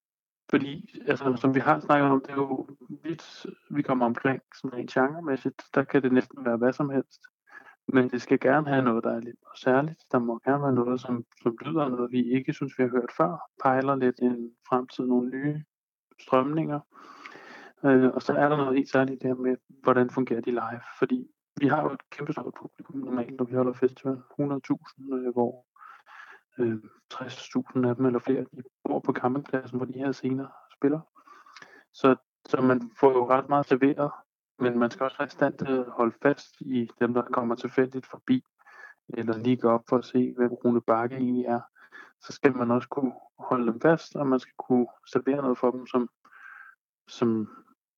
fordi, 0.51 1.01
altså, 1.07 1.37
som 1.37 1.55
vi 1.55 1.61
har 1.61 1.81
snakket 1.81 2.11
om, 2.11 2.21
det 2.21 2.31
er 2.31 2.35
jo 2.35 2.69
vidt, 3.03 3.47
vi 3.71 3.83
kommer 3.83 4.07
omkring 4.07 4.43
sådan 4.55 4.79
rent 4.79 4.91
genremæssigt, 4.91 5.63
der 5.75 5.85
kan 5.85 6.03
det 6.03 6.13
næsten 6.13 6.45
være 6.45 6.57
hvad 6.57 6.73
som 6.73 6.91
helst. 6.91 7.21
Men 7.89 8.11
det 8.11 8.23
skal 8.23 8.41
gerne 8.41 8.69
have 8.69 8.83
noget, 8.83 9.05
der 9.05 9.11
er 9.11 9.21
lidt 9.21 9.37
særligt. 9.57 10.03
Der 10.13 10.19
må 10.19 10.41
gerne 10.45 10.63
være 10.63 10.73
noget, 10.73 11.01
som, 11.01 11.25
som 11.43 11.57
lyder 11.65 11.89
noget, 11.89 12.13
vi 12.13 12.33
ikke 12.33 12.53
synes, 12.53 12.79
vi 12.79 12.83
har 12.83 12.91
hørt 12.91 13.13
før. 13.17 13.51
Pejler 13.63 13.97
lidt 13.97 14.19
en 14.19 14.51
fremtid, 14.69 15.07
nogle 15.07 15.31
nye 15.31 15.65
strømninger. 16.21 16.81
Øh, 17.85 18.11
og 18.15 18.23
så 18.23 18.33
er 18.33 18.49
der 18.49 18.57
noget 18.57 18.75
helt 18.75 18.91
særligt 18.91 19.23
der 19.23 19.35
med, 19.35 19.57
hvordan 19.83 20.11
fungerer 20.11 20.41
de 20.41 20.51
live. 20.51 20.81
Fordi 20.99 21.31
vi 21.61 21.67
har 21.67 21.83
jo 21.83 21.93
et 21.93 22.11
kæmpe 22.11 22.33
stort 22.33 22.55
publikum 22.55 22.97
normalt, 22.97 23.37
når 23.37 23.45
vi 23.45 23.55
holder 23.55 23.73
festival. 23.73 24.23
100.000, 24.41 25.15
øh, 25.15 25.33
hvor 25.33 25.67
øh, 26.59 26.77
60.000 27.15 27.89
af 27.89 27.97
dem 27.97 28.07
eller 28.07 28.19
flere, 28.19 28.41
de 28.41 28.63
bor 28.85 28.99
på 29.01 29.13
campingpladsen, 29.13 29.79
hvor 29.79 29.87
de 29.87 29.99
her 29.99 30.13
scener 30.13 30.47
spiller. 30.79 31.01
Så, 31.93 32.17
så 32.49 32.61
man 32.61 32.91
får 33.01 33.11
jo 33.11 33.31
ret 33.31 33.49
meget 33.49 33.67
serveret, 33.67 34.11
men 34.59 34.79
man 34.79 34.91
skal 34.91 35.05
også 35.05 35.19
være 35.19 35.27
i 35.27 35.31
stand 35.31 35.59
til 35.59 35.67
at 35.67 35.85
holde 35.89 36.17
fast 36.23 36.61
i 36.61 36.91
dem, 37.01 37.15
der 37.15 37.23
kommer 37.23 37.55
tilfældigt 37.55 38.07
forbi, 38.07 38.45
eller 39.09 39.39
lige 39.39 39.57
gå 39.57 39.69
op 39.71 39.85
for 39.89 39.99
at 39.99 40.05
se, 40.05 40.35
hvem 40.37 40.53
Rune 40.53 40.81
Bakke 40.81 41.17
egentlig 41.17 41.45
er. 41.45 41.61
Så 42.21 42.33
skal 42.33 42.57
man 42.57 42.71
også 42.71 42.89
kunne 42.89 43.13
holde 43.39 43.73
dem 43.73 43.81
fast, 43.81 44.17
og 44.17 44.27
man 44.27 44.41
skal 44.41 44.55
kunne 44.59 44.87
servere 45.07 45.43
noget 45.43 45.59
for 45.59 45.71
dem, 45.71 45.87
som, 45.87 46.09
som 47.09 47.49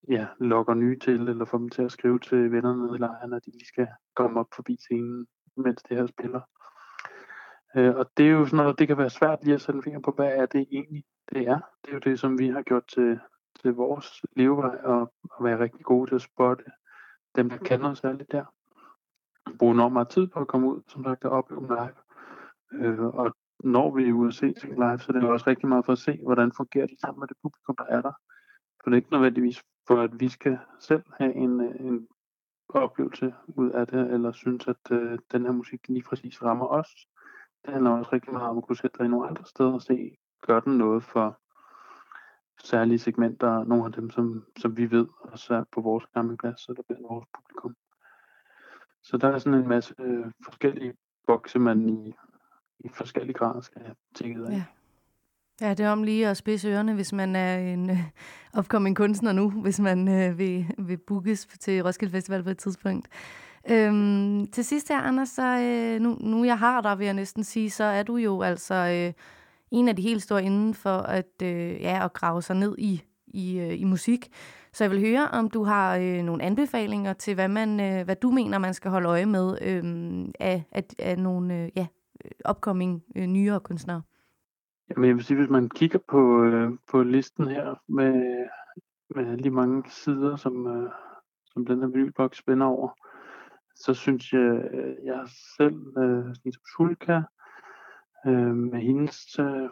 ja, 0.09 0.27
lokker 0.39 0.75
nye 0.75 0.99
til, 0.99 1.29
eller 1.29 1.45
får 1.45 1.59
dem 1.59 1.69
til 1.69 1.83
at 1.83 1.93
skrive 1.93 2.19
til 2.19 2.53
vennerne 2.53 2.97
i 2.97 2.99
lejren, 2.99 3.33
at 3.33 3.45
de 3.47 3.51
lige 3.51 3.67
skal 3.67 3.89
komme 4.17 4.41
op 4.41 4.49
forbi 4.55 4.77
scenen, 4.81 5.27
mens 5.57 5.83
det 5.83 5.97
her 5.97 6.07
spiller. 6.07 6.41
Øh, 7.77 7.97
og 7.97 8.11
det 8.17 8.27
er 8.27 8.31
jo 8.31 8.47
sådan 8.47 8.57
noget, 8.57 8.79
det 8.79 8.89
kan 8.89 8.99
være 8.99 9.11
svært 9.11 9.39
lige 9.45 9.55
at 9.55 9.61
sætte 9.61 9.77
en 9.77 9.83
finger 9.83 10.01
på, 10.01 10.11
hvad 10.11 10.33
er 10.33 10.47
det 10.47 10.67
egentlig, 10.73 11.05
det 11.33 11.49
er. 11.49 11.61
Det 11.83 11.91
er 11.91 11.95
jo 11.95 11.99
det, 11.99 12.21
som 12.21 12.39
vi 12.39 12.49
har 12.49 12.63
gjort 12.63 12.87
til, 12.87 13.21
til 13.63 13.75
vores 13.75 14.23
levevej, 14.37 14.77
og, 14.85 15.13
og 15.31 15.45
være 15.45 15.61
rigtig 15.61 15.85
gode 15.85 16.11
til 16.11 16.15
at 16.15 16.23
spotte 16.23 16.65
dem, 17.37 17.51
der 17.51 17.57
kender 17.57 17.91
os 17.91 17.99
særligt 17.99 18.33
der. 18.33 18.45
Bruge 19.59 19.75
enormt 19.75 19.93
meget 19.93 20.09
tid 20.09 20.27
på 20.27 20.41
at 20.41 20.49
komme 20.49 20.67
ud, 20.69 20.83
som 20.89 21.05
sagt, 21.05 21.25
og 21.25 21.31
opleve 21.31 21.67
live. 21.67 21.97
Øh, 22.73 23.01
og 23.01 23.35
når 23.65 23.95
vi 23.95 24.09
er 24.09 24.13
ude 24.13 24.29
og 24.29 24.33
se 24.33 24.53
ting 24.53 24.73
live, 24.75 24.99
så 24.99 25.13
det 25.13 25.17
er 25.17 25.21
det 25.21 25.31
også 25.31 25.47
rigtig 25.47 25.69
meget 25.69 25.85
for 25.85 25.93
at 25.93 25.99
se, 25.99 26.19
hvordan 26.23 26.53
fungerer 26.57 26.87
de 26.87 27.01
sammen 27.01 27.21
med 27.21 27.29
det 27.29 27.37
publikum, 27.43 27.77
der 27.77 27.85
er 27.85 28.03
der. 28.03 28.13
For 28.83 28.91
det 28.91 28.93
er 28.93 29.01
ikke 29.01 29.13
nødvendigvis 29.13 29.63
for, 29.91 30.01
at 30.01 30.21
vi 30.21 30.29
skal 30.29 30.59
selv 30.81 31.03
have 31.19 31.35
en, 31.35 31.61
øh, 31.61 31.81
en 31.81 32.09
oplevelse 32.69 33.35
ud 33.49 33.71
af 33.71 33.87
det, 33.87 34.11
eller 34.13 34.33
synes, 34.33 34.69
at 34.69 34.91
øh, 34.91 35.19
den 35.33 35.45
her 35.45 35.53
musik 35.53 35.89
lige 35.89 36.03
præcis 36.03 36.43
rammer 36.43 36.67
os. 36.67 36.89
Det 37.65 37.73
handler 37.73 37.91
også 37.91 38.11
rigtig 38.13 38.33
meget 38.33 38.49
om 38.49 38.59
at 38.59 38.65
kunne 38.65 38.77
sætte 38.77 38.99
dig 38.99 39.05
i 39.05 39.09
nogle 39.09 39.29
andre 39.29 39.45
steder 39.45 39.73
og 39.73 39.83
se, 39.83 40.17
gør 40.47 40.61
den 40.61 40.79
noget 40.79 41.03
for 41.03 41.41
særlige 42.65 42.99
segmenter, 42.99 43.65
nogle 43.65 43.85
af 43.85 43.93
dem, 43.93 44.11
som, 44.11 44.47
som 44.57 44.77
vi 44.77 44.91
ved 44.91 45.07
også 45.21 45.55
er 45.55 45.65
på 45.73 45.81
vores 45.81 46.05
campingplads, 46.15 46.69
eller 46.69 46.83
blandt 46.83 47.03
vores 47.03 47.29
publikum. 47.35 47.77
Så 49.03 49.17
der 49.17 49.29
er 49.29 49.39
sådan 49.39 49.59
en 49.59 49.69
masse 49.69 49.95
øh, 49.99 50.27
forskellige 50.45 50.95
bokse, 51.27 51.59
man 51.59 51.89
i, 51.89 52.15
i 52.79 52.89
forskellige 52.89 53.35
grader 53.35 53.61
skal 53.61 53.83
have 53.83 53.97
tjekket 54.15 54.45
af. 54.45 54.53
Ja. 54.53 54.65
Ja, 55.61 55.71
det 55.71 55.81
er 55.81 55.91
om 55.91 56.03
lige 56.03 56.29
at 56.29 56.37
spidse 56.37 56.69
ørerne, 56.69 56.95
hvis 56.95 57.13
man 57.13 57.37
er 57.37 57.59
en 57.59 57.91
øh, 57.91 57.99
opkommende 58.53 58.95
kunstner 58.97 59.33
nu, 59.33 59.51
hvis 59.51 59.81
man 59.81 60.09
øh, 60.09 60.39
vil, 60.39 60.67
vil 60.79 60.97
bookes 60.97 61.47
til 61.61 61.83
Roskilde 61.83 62.13
Festival 62.13 62.43
på 62.43 62.51
et 62.51 62.59
tidspunkt. 62.59 63.09
Øhm, 63.71 64.47
til 64.47 64.65
sidst 64.65 64.89
her, 64.89 65.01
Anders, 65.01 65.29
så 65.29 65.59
øh, 65.59 66.01
nu, 66.01 66.17
nu 66.21 66.45
jeg 66.45 66.59
har 66.59 66.81
dig, 66.81 66.99
vil 66.99 67.05
jeg 67.05 67.15
næsten 67.15 67.45
sige, 67.45 67.71
så 67.71 67.85
er 67.85 68.03
du 68.03 68.17
jo 68.17 68.43
altså 68.43 68.75
øh, 68.75 69.13
en 69.71 69.89
af 69.89 69.97
de 69.97 70.03
helt 70.03 70.23
store 70.23 70.45
inden 70.45 70.75
for 70.75 70.99
at, 70.99 71.43
øh, 71.43 71.81
ja, 71.81 72.05
at 72.05 72.13
grave 72.13 72.43
sig 72.43 72.57
ned 72.57 72.75
i, 72.79 73.03
i, 73.27 73.59
øh, 73.59 73.81
i 73.81 73.85
musik. 73.85 74.29
Så 74.73 74.85
jeg 74.85 74.91
vil 74.91 75.01
høre, 75.01 75.29
om 75.29 75.51
du 75.51 75.65
har 75.65 75.97
øh, 75.97 76.23
nogle 76.23 76.43
anbefalinger 76.43 77.13
til, 77.13 77.35
hvad, 77.35 77.49
man, 77.49 77.81
øh, 77.81 78.05
hvad 78.05 78.17
du 78.17 78.31
mener, 78.31 78.59
man 78.59 78.75
skal 78.75 78.91
holde 78.91 79.09
øje 79.09 79.27
med 79.27 79.59
øh, 79.63 79.85
af, 80.41 80.63
af, 80.73 80.85
af 80.99 81.19
nogle 81.19 81.55
øh, 81.55 81.69
ja, 81.77 81.87
øh, 82.25 82.31
upcoming 82.51 83.03
øh, 83.17 83.27
nyere 83.27 83.61
kunstnere. 83.61 84.03
Jamen, 84.91 85.09
jeg 85.09 85.17
vil 85.17 85.25
sige, 85.25 85.39
hvis 85.39 85.51
man 85.51 85.69
kigger 85.69 85.99
på, 86.09 86.43
øh, 86.45 86.71
på 86.91 87.03
listen 87.03 87.47
her 87.49 87.75
med, 87.89 88.47
med 89.15 89.37
lige 89.37 89.51
mange 89.51 89.91
sider, 89.91 90.37
som, 90.37 90.67
øh, 90.67 90.91
som 91.47 91.67
den 91.67 91.81
her 91.81 91.87
vinylboks 91.87 92.39
spænder 92.39 92.67
over, 92.67 92.91
så 93.75 93.95
synes 93.95 94.33
jeg, 94.33 94.69
øh, 94.73 94.97
jeg 95.05 95.29
selv, 95.57 95.99
øh, 95.99 96.35
sådan 96.35 96.53
som 96.53 96.63
Sulka, 96.77 97.23
øh, 98.27 98.55
med 98.55 98.81
hendes 98.81 99.39
øh, 99.39 99.69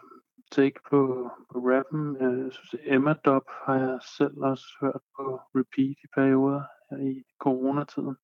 take 0.52 0.80
på, 0.90 1.30
på 1.52 1.58
rappen, 1.58 2.16
øh, 2.16 2.44
jeg 2.44 2.52
synes, 2.52 2.82
Emma 2.84 3.12
Dob 3.12 3.44
har 3.64 3.74
jeg 3.74 3.98
selv 4.16 4.38
også 4.38 4.66
hørt 4.80 5.00
på 5.16 5.40
repeat 5.54 5.96
i 6.04 6.06
perioder 6.14 6.62
her 6.90 6.98
i 6.98 7.22
coronatiden. 7.38 8.16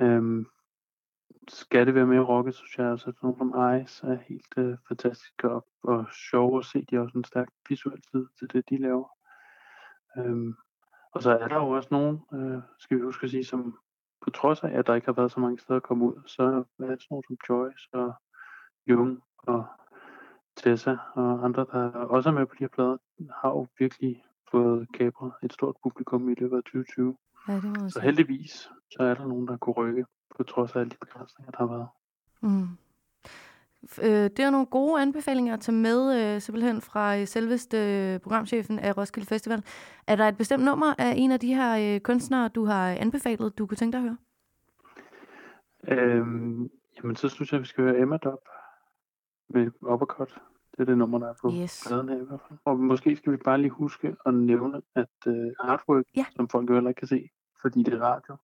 Øh, 0.00 0.44
skal 1.48 1.86
det 1.86 1.94
være 1.94 2.06
mere 2.06 2.24
rocket, 2.24 2.54
synes 2.54 2.78
jeg 2.78 2.86
også, 2.86 3.10
at 3.10 3.22
nogle 3.22 3.38
som 3.38 3.48
Ice 3.48 4.06
er 4.06 4.18
helt 4.28 4.54
øh, 4.56 4.76
fantastiske 4.88 5.50
og, 5.50 5.66
og 5.82 6.06
sjove 6.30 6.58
at 6.58 6.64
se. 6.64 6.86
De 6.90 6.96
har 6.96 7.02
også 7.02 7.18
en 7.18 7.24
stærk 7.24 7.48
visuel 7.68 8.02
side 8.10 8.28
til 8.38 8.52
det, 8.52 8.70
de 8.70 8.76
laver. 8.76 9.08
Øhm, 10.18 10.54
og 11.12 11.22
så 11.22 11.38
er 11.38 11.48
der 11.48 11.56
jo 11.56 11.68
også 11.68 11.88
nogen, 11.90 12.20
øh, 12.34 12.62
skal 12.78 12.96
vi 12.96 13.02
huske 13.02 13.24
at 13.24 13.30
sige, 13.30 13.44
som 13.44 13.78
på 14.20 14.30
trods 14.30 14.60
af, 14.60 14.78
at 14.78 14.86
der 14.86 14.94
ikke 14.94 15.06
har 15.06 15.12
været 15.12 15.32
så 15.32 15.40
mange 15.40 15.58
steder 15.58 15.76
at 15.76 15.82
komme 15.82 16.04
ud, 16.04 16.22
så 16.26 16.42
er 16.42 16.86
det 16.86 17.02
sådan 17.02 17.06
nogen 17.10 17.24
som 17.26 17.36
Joyce 17.48 17.88
og 17.92 18.14
Jung 18.86 19.22
og 19.36 19.66
Tessa 20.56 20.96
og 21.14 21.44
andre, 21.44 21.66
der 21.72 21.90
også 21.90 22.28
er 22.28 22.32
med 22.32 22.46
på 22.46 22.54
de 22.58 22.64
her 22.64 22.68
plader, 22.68 22.96
har 23.42 23.48
jo 23.48 23.66
virkelig 23.78 24.24
fået 24.50 24.88
kabret 24.94 25.32
et 25.42 25.52
stort 25.52 25.76
publikum 25.82 26.28
i 26.28 26.34
løbet 26.34 26.56
af 26.56 26.62
2020. 26.62 27.16
Ja, 27.48 27.54
det 27.54 27.92
så 27.92 28.00
heldigvis, 28.00 28.70
så 28.96 29.02
er 29.02 29.14
der 29.14 29.26
nogen, 29.26 29.48
der 29.48 29.56
kunne 29.56 29.74
rykke 29.74 30.04
på 30.36 30.42
trods 30.42 30.72
af 30.72 30.80
alle 30.80 30.90
de 30.90 30.96
begrænsninger, 31.00 31.50
der 31.50 31.58
har 31.58 31.66
været. 31.66 31.88
Mm. 32.40 32.68
Øh, 34.02 34.30
det 34.36 34.40
er 34.40 34.50
nogle 34.50 34.66
gode 34.66 35.02
anbefalinger 35.02 35.54
at 35.54 35.60
tage 35.60 35.76
med, 35.76 36.34
øh, 36.34 36.40
simpelthen 36.40 36.80
fra 36.80 37.18
øh, 37.18 37.26
selveste 37.26 37.76
øh, 37.76 38.20
programchefen 38.20 38.78
af 38.78 38.96
Roskilde 38.96 39.28
Festival. 39.28 39.64
Er 40.06 40.16
der 40.16 40.28
et 40.28 40.36
bestemt 40.36 40.64
nummer 40.64 40.94
af 40.98 41.14
en 41.16 41.32
af 41.32 41.40
de 41.40 41.54
her 41.54 41.94
øh, 41.94 42.00
kunstnere, 42.00 42.48
du 42.48 42.64
har 42.64 42.90
anbefalet, 42.90 43.58
du 43.58 43.66
kunne 43.66 43.76
tænke 43.76 43.92
dig 43.92 44.04
at 44.04 44.08
høre? 44.08 44.16
Øhm, 45.88 46.70
jamen, 46.96 47.16
så 47.16 47.28
synes 47.28 47.52
jeg, 47.52 47.60
vi 47.60 47.66
skal 47.66 47.84
høre 47.84 47.98
Emma 47.98 48.16
Dop 48.16 48.38
med 49.48 49.70
Uppercut. 49.82 50.38
Det 50.70 50.80
er 50.80 50.84
det 50.84 50.98
nummer, 50.98 51.18
der 51.18 51.28
er 51.28 51.34
på 51.42 51.52
yes. 51.62 51.84
pladen 51.88 52.08
her 52.08 52.16
i 52.16 52.24
hvert 52.24 52.40
fald. 52.48 52.58
Og 52.64 52.78
måske 52.78 53.16
skal 53.16 53.32
vi 53.32 53.36
bare 53.36 53.58
lige 53.58 53.70
huske 53.70 54.16
at 54.26 54.34
nævne, 54.34 54.82
at 54.94 55.26
uh, 55.26 55.34
artwork, 55.58 56.04
ja. 56.16 56.24
som 56.36 56.48
folk 56.48 56.70
jo 56.70 56.74
heller 56.74 56.90
ikke 56.90 56.98
kan 56.98 57.08
se, 57.08 57.28
fordi 57.60 57.82
det 57.82 57.94
er 57.94 58.00
radio, 58.00 58.36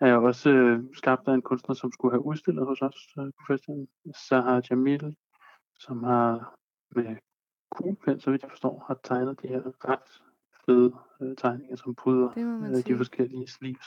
er 0.00 0.16
også 0.16 0.50
øh, 0.50 0.82
skabt 0.94 1.28
af 1.28 1.34
en 1.34 1.42
kunstner, 1.42 1.74
som 1.74 1.92
skulle 1.92 2.12
have 2.12 2.24
udstillet 2.26 2.66
hos 2.66 2.82
os 2.82 3.08
øh, 3.18 3.24
på 3.24 3.42
festivalen. 3.48 3.88
Sahar 4.14 4.62
Jamil, 4.70 5.16
som 5.78 6.02
har 6.02 6.54
med 6.96 7.16
kuglepen, 7.70 8.20
så 8.20 8.30
vidt 8.30 8.42
jeg 8.42 8.50
forstår, 8.50 8.84
har 8.86 8.98
tegnet 9.04 9.42
de 9.42 9.48
her 9.48 9.62
ret 9.88 10.22
fede 10.66 10.92
øh, 11.22 11.36
tegninger, 11.36 11.76
som 11.76 11.94
bryder 11.94 12.28
øh, 12.36 12.84
de 12.86 12.96
forskellige 12.96 13.48
sleeves. 13.48 13.86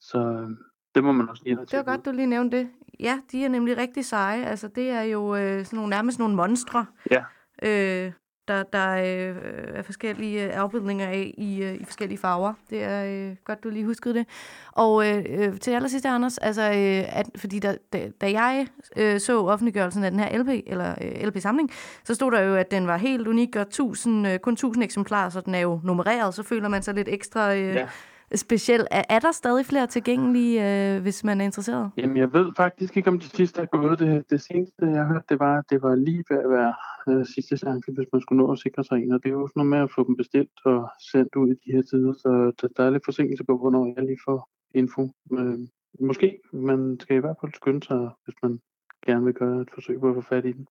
Så, 0.00 0.18
øh, 0.18 0.50
Det 0.94 1.04
må 1.04 1.12
man 1.12 1.28
også 1.28 1.42
lige 1.44 1.56
have 1.56 1.64
Det 1.66 1.76
var 1.76 1.82
godt, 1.82 2.04
du 2.04 2.10
lige 2.10 2.26
nævnte 2.26 2.56
det. 2.58 2.70
Ja, 3.00 3.20
de 3.32 3.44
er 3.44 3.48
nemlig 3.48 3.76
rigtig 3.76 4.04
seje. 4.04 4.44
Altså, 4.44 4.68
det 4.68 4.90
er 4.90 5.02
jo 5.02 5.36
øh, 5.36 5.64
sådan 5.64 5.76
nogle, 5.76 5.90
nærmest 5.90 6.18
nogle 6.18 6.34
monstre, 6.36 6.86
Ja, 7.10 7.24
øh, 7.62 8.12
der, 8.48 8.62
der 8.62 8.90
øh, 8.90 9.36
er 9.74 9.82
forskellige 9.82 10.44
øh, 10.44 10.60
afbildninger 10.60 11.06
af 11.06 11.34
i, 11.38 11.62
øh, 11.62 11.74
i 11.74 11.84
forskellige 11.84 12.18
farver. 12.18 12.52
Det 12.70 12.82
er 12.82 13.04
øh, 13.04 13.36
godt, 13.44 13.64
du 13.64 13.70
lige 13.70 13.84
huskede 13.84 14.14
det. 14.14 14.26
Og 14.72 15.08
øh, 15.08 15.24
øh, 15.28 15.58
til 15.58 15.70
allersidst, 15.70 16.06
Anders, 16.06 16.38
altså, 16.38 16.62
øh, 16.62 17.18
at, 17.18 17.30
fordi 17.36 17.58
da, 17.58 17.76
da, 17.92 18.10
da 18.20 18.30
jeg 18.30 18.66
øh, 18.96 19.20
så 19.20 19.46
offentliggørelsen 19.46 20.04
af 20.04 20.10
den 20.10 20.20
her 20.20 20.38
LP, 20.38 20.62
eller 20.66 20.94
øh, 21.00 21.26
LP-samling, 21.28 21.70
så 22.04 22.14
stod 22.14 22.32
der 22.32 22.40
jo, 22.40 22.54
at 22.54 22.70
den 22.70 22.86
var 22.86 22.96
helt 22.96 23.28
unik 23.28 23.56
og 23.56 23.62
1000, 23.62 24.28
øh, 24.28 24.38
kun 24.38 24.52
1000 24.52 24.84
eksemplarer, 24.84 25.30
så 25.30 25.40
den 25.40 25.54
er 25.54 25.60
jo 25.60 25.80
nummereret, 25.84 26.34
så 26.34 26.42
føler 26.42 26.68
man 26.68 26.82
sig 26.82 26.94
lidt 26.94 27.08
ekstra 27.08 27.54
øh, 27.54 27.74
ja 27.74 27.88
speciel. 28.34 28.86
Er, 28.90 29.02
er 29.08 29.18
der 29.18 29.32
stadig 29.32 29.66
flere 29.66 29.86
tilgængelige, 29.86 30.54
øh, 30.94 31.02
hvis 31.02 31.24
man 31.24 31.40
er 31.40 31.44
interesseret? 31.44 31.90
Jamen, 31.96 32.16
jeg 32.16 32.32
ved 32.32 32.52
faktisk 32.56 32.96
ikke, 32.96 33.10
om 33.10 33.18
de 33.18 33.28
sidste 33.28 33.62
er 33.62 33.66
gået. 33.66 33.98
Det, 33.98 34.30
det 34.30 34.40
seneste, 34.40 34.86
jeg 34.86 35.04
hørte, 35.06 35.24
det 35.28 35.38
var, 35.40 35.58
at 35.58 35.64
det 35.70 35.82
var 35.82 35.94
lige 35.94 36.24
ved 36.30 36.38
at 36.38 36.50
være 36.50 36.74
øh, 37.08 37.26
sidste 37.26 37.56
chance, 37.56 37.92
hvis 37.92 38.08
man 38.12 38.20
skulle 38.22 38.42
nå 38.42 38.52
at 38.52 38.58
sikre 38.58 38.84
sig 38.84 38.96
en. 38.96 39.12
Og 39.12 39.22
det 39.22 39.28
er 39.28 39.32
jo 39.32 39.46
sådan 39.46 39.60
noget 39.60 39.70
med 39.70 39.78
at 39.78 39.90
få 39.94 40.06
dem 40.06 40.16
bestilt 40.16 40.58
og 40.64 40.90
sendt 41.12 41.36
ud 41.36 41.48
i 41.48 41.60
de 41.64 41.72
her 41.76 41.82
tider, 41.82 42.12
så 42.12 42.52
der, 42.60 42.68
der 42.76 42.84
er 42.84 42.90
lidt 42.90 43.04
forsinkelse 43.04 43.44
på, 43.44 43.58
hvornår 43.58 43.92
jeg 43.96 44.04
lige 44.04 44.24
får 44.24 44.48
info. 44.74 45.10
Øh, 45.32 45.58
måske, 46.00 46.38
man 46.52 46.96
skal 47.00 47.16
i 47.16 47.20
hvert 47.20 47.36
fald 47.40 47.52
skynde 47.54 47.82
sig, 47.82 48.08
hvis 48.24 48.34
man 48.42 48.60
gerne 49.06 49.24
vil 49.24 49.34
gøre 49.34 49.60
et 49.60 49.70
forsøg 49.74 50.00
på 50.00 50.08
at 50.08 50.14
få 50.14 50.20
fat 50.20 50.44
i 50.44 50.52
den. 50.52 50.66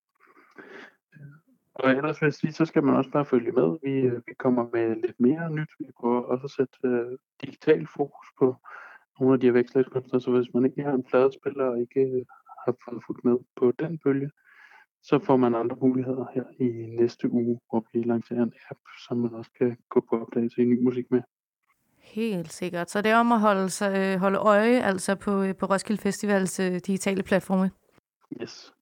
Og 1.76 1.92
ellers 1.92 2.22
vil 2.22 2.28
jeg 2.28 2.34
sige, 2.34 2.54
så 2.54 2.66
skal 2.66 2.84
man 2.84 2.96
også 2.96 3.12
bare 3.12 3.26
følge 3.26 3.52
med. 3.52 3.78
Vi, 3.84 3.92
øh, 3.92 4.22
vi 4.28 4.34
kommer 4.34 4.66
med 4.74 4.96
lidt 4.96 5.20
mere 5.20 5.52
nyt. 5.52 5.70
Vi 5.80 5.86
prøver 6.00 6.22
også 6.22 6.46
at 6.46 6.52
sætte 6.52 6.78
øh, 6.84 7.18
digital 7.42 7.88
fokus 7.88 8.28
på 8.40 8.56
nogle 9.20 9.34
af 9.34 9.40
de 9.40 9.48
her 9.48 9.54
vekslægskunstnere, 9.54 10.22
så 10.22 10.32
hvis 10.32 10.54
man 10.54 10.66
ikke 10.66 10.84
har 10.84 10.94
en 10.94 11.04
pladespiller 11.04 11.66
og 11.66 11.80
ikke 11.80 12.02
øh, 12.02 12.26
har 12.66 12.76
fået 12.86 13.04
fuldt 13.06 13.26
med 13.26 13.38
på 13.56 13.72
den 13.80 14.00
bølge, 14.04 14.32
så 15.04 15.20
får 15.20 15.38
man 15.38 15.56
andre 15.56 15.78
muligheder 15.82 16.26
her 16.34 16.44
i 16.60 16.70
næste 17.00 17.32
uge, 17.32 17.60
hvor 17.70 17.86
vi 17.94 18.04
lancerer 18.04 18.44
en 18.44 18.54
app, 18.70 18.80
som 19.08 19.18
man 19.18 19.34
også 19.34 19.52
kan 19.60 19.78
gå 19.90 20.06
på 20.10 20.22
opdagelse 20.22 20.62
i 20.62 20.66
ny 20.66 20.84
musik 20.84 21.12
med. 21.12 21.22
Helt 22.00 22.52
sikkert. 22.52 22.90
Så 22.90 23.02
det 23.02 23.12
er 23.12 23.18
om 23.18 23.32
at 23.32 23.40
holde, 23.40 23.70
sig, 23.70 23.98
øh, 23.98 24.20
holde 24.20 24.38
øje 24.38 24.84
altså 24.84 25.16
på, 25.16 25.54
på 25.60 25.66
Roskilde 25.66 26.02
Festivals 26.02 26.56
digitale 26.58 27.24
platforme. 27.24 27.72
Yes. 28.42 28.74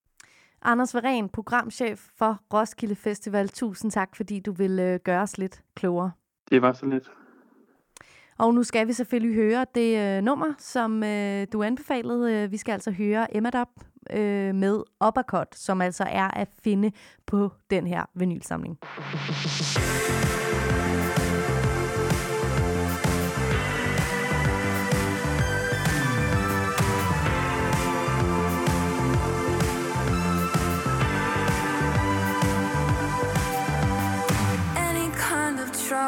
Anders 0.62 0.94
Varen, 0.96 1.30
programchef 1.30 2.08
for 2.18 2.40
Roskilde 2.54 2.96
Festival. 2.96 3.50
Tusind 3.50 3.92
tak, 3.92 4.16
fordi 4.16 4.40
du 4.40 4.52
vil 4.52 4.80
øh, 4.80 5.00
gøre 5.04 5.22
os 5.22 5.38
lidt 5.38 5.62
klogere. 5.76 6.12
Det 6.52 6.62
var 6.62 6.74
så 6.74 6.86
lidt. 6.86 7.12
Og 8.38 8.54
nu 8.54 8.64
skal 8.64 8.88
vi 8.88 8.94
selvfølgelig 8.94 9.36
høre 9.36 9.66
det 9.76 10.18
øh, 10.18 10.24
nummer, 10.24 10.54
som 10.58 11.04
øh, 11.04 11.48
du 11.54 11.64
anbefalede. 11.64 12.34
Øh, 12.34 12.52
Vi 12.52 12.58
skal 12.58 12.72
altså 12.72 12.92
høre 12.92 13.36
Emma 13.36 13.50
Dop 13.50 13.68
øh, 14.14 14.56
med 14.56 14.84
Uppercut, 15.08 15.56
som 15.56 15.82
altså 15.82 16.04
er 16.04 16.28
at 16.28 16.48
finde 16.64 16.92
på 17.28 17.52
den 17.70 17.88
her 17.88 18.06
vinylsamling. 18.14 18.78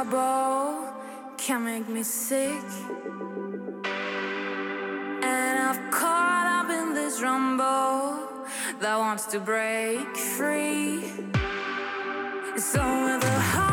Trouble 0.03 0.93
can 1.37 1.63
make 1.63 1.87
me 1.87 2.03
sick. 2.03 2.63
And 5.23 5.59
I've 5.59 5.91
caught 5.91 6.65
up 6.65 6.69
in 6.69 6.93
this 6.93 7.21
rumble 7.21 8.45
that 8.79 8.97
wants 8.97 9.25
to 9.27 9.39
break 9.39 10.15
free. 10.15 11.03
So 12.57 12.81
with 13.05 13.23
a 13.23 13.39
heart 13.51 13.72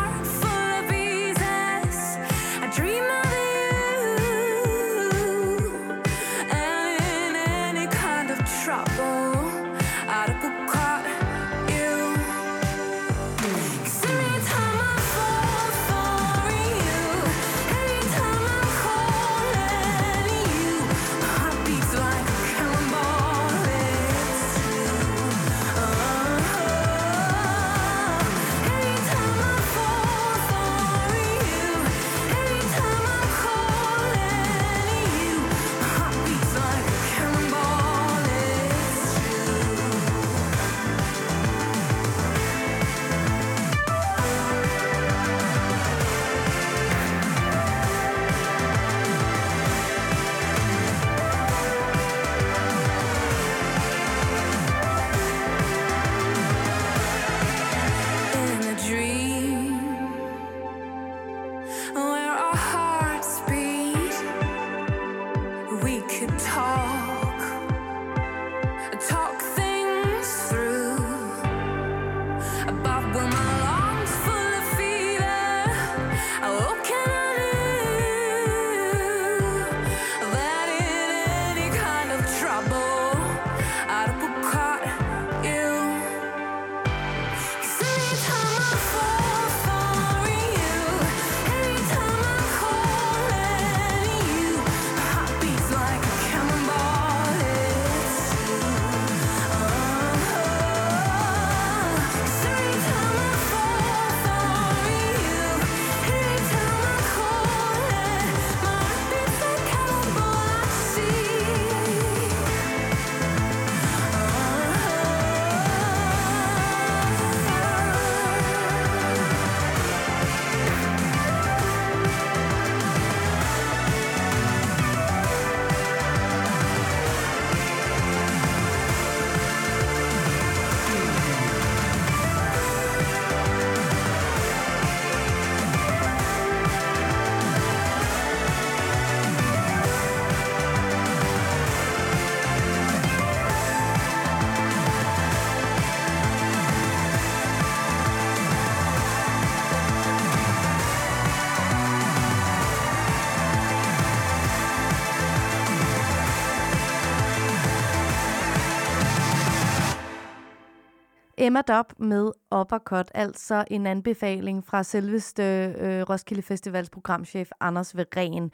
Emma 161.43 161.63
Dop 161.63 161.93
med 161.99 162.31
Uppercut, 162.61 163.11
altså 163.15 163.65
en 163.71 163.87
anbefaling 163.87 164.67
fra 164.67 164.83
selveste 164.83 165.43
øh, 165.79 166.03
Roskilde 166.03 166.43
Festivals 166.43 166.91
programchef 166.91 167.51
Anders 167.61 167.97
Veren. 167.97 168.51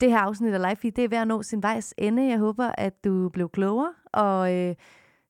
Det 0.00 0.10
her 0.10 0.18
afsnit 0.18 0.54
af 0.54 0.60
Live 0.60 0.76
Feed, 0.76 0.92
det 0.92 1.04
er 1.04 1.08
ved 1.08 1.18
at 1.18 1.28
nå 1.28 1.42
sin 1.42 1.62
vejs 1.62 1.94
ende. 1.98 2.28
Jeg 2.28 2.38
håber, 2.38 2.70
at 2.78 3.04
du 3.04 3.28
blev 3.28 3.48
klogere, 3.48 3.92
og 4.12 4.54
øh, 4.54 4.74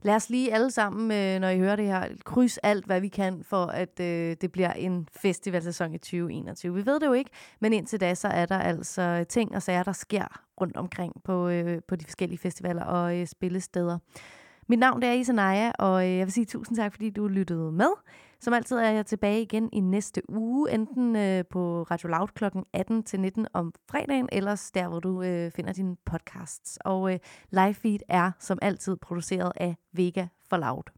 lad 0.02 0.14
os 0.14 0.30
lige 0.30 0.54
alle 0.54 0.70
sammen, 0.70 1.10
øh, 1.12 1.40
når 1.40 1.48
I 1.48 1.58
hører 1.58 1.76
det 1.76 1.86
her, 1.86 2.08
kryds 2.24 2.58
alt, 2.58 2.86
hvad 2.86 3.00
vi 3.00 3.08
kan, 3.08 3.42
for 3.44 3.66
at 3.66 4.00
øh, 4.00 4.36
det 4.40 4.52
bliver 4.52 4.72
en 4.72 5.08
festivalsæson 5.16 5.94
i 5.94 5.98
2021. 5.98 6.74
Vi 6.74 6.86
ved 6.86 7.00
det 7.00 7.06
jo 7.06 7.12
ikke, 7.12 7.30
men 7.60 7.72
indtil 7.72 8.00
da, 8.00 8.14
så 8.14 8.28
er 8.28 8.46
der 8.46 8.58
altså 8.58 9.24
ting 9.28 9.54
og 9.54 9.62
sager, 9.62 9.82
der 9.82 9.92
sker 9.92 10.40
rundt 10.60 10.76
omkring 10.76 11.22
på, 11.24 11.48
øh, 11.48 11.80
på 11.88 11.96
de 11.96 12.04
forskellige 12.04 12.38
festivaler 12.38 12.84
og 12.84 13.18
øh, 13.18 13.26
spillesteder. 13.26 13.98
Mit 14.70 14.78
navn 14.78 15.02
det 15.02 15.08
er 15.08 15.12
Isanaya, 15.12 15.72
og 15.78 16.06
øh, 16.06 16.16
jeg 16.16 16.26
vil 16.26 16.32
sige 16.32 16.46
tusind 16.46 16.76
tak, 16.76 16.92
fordi 16.92 17.10
du 17.10 17.28
lyttede 17.28 17.72
med. 17.72 17.90
Som 18.40 18.54
altid 18.54 18.76
er 18.76 18.90
jeg 18.90 19.06
tilbage 19.06 19.42
igen 19.42 19.68
i 19.72 19.80
næste 19.80 20.22
uge, 20.28 20.70
enten 20.70 21.16
øh, 21.16 21.44
på 21.50 21.82
Radio 21.82 22.08
Loud 22.08 22.28
kl. 22.28 22.44
18 22.72 23.02
til 23.02 23.20
19 23.20 23.46
om 23.52 23.72
fredagen, 23.90 24.28
eller 24.32 24.70
der, 24.74 24.88
hvor 24.88 25.00
du 25.00 25.22
øh, 25.22 25.50
finder 25.50 25.72
dine 25.72 25.96
podcasts. 26.04 26.78
Og 26.84 27.12
øh, 27.12 27.18
live 27.50 27.74
feed 27.74 27.98
er 28.08 28.30
som 28.38 28.58
altid 28.62 28.96
produceret 28.96 29.52
af 29.56 29.76
Vega 29.92 30.26
for 30.48 30.56
Loud. 30.56 30.97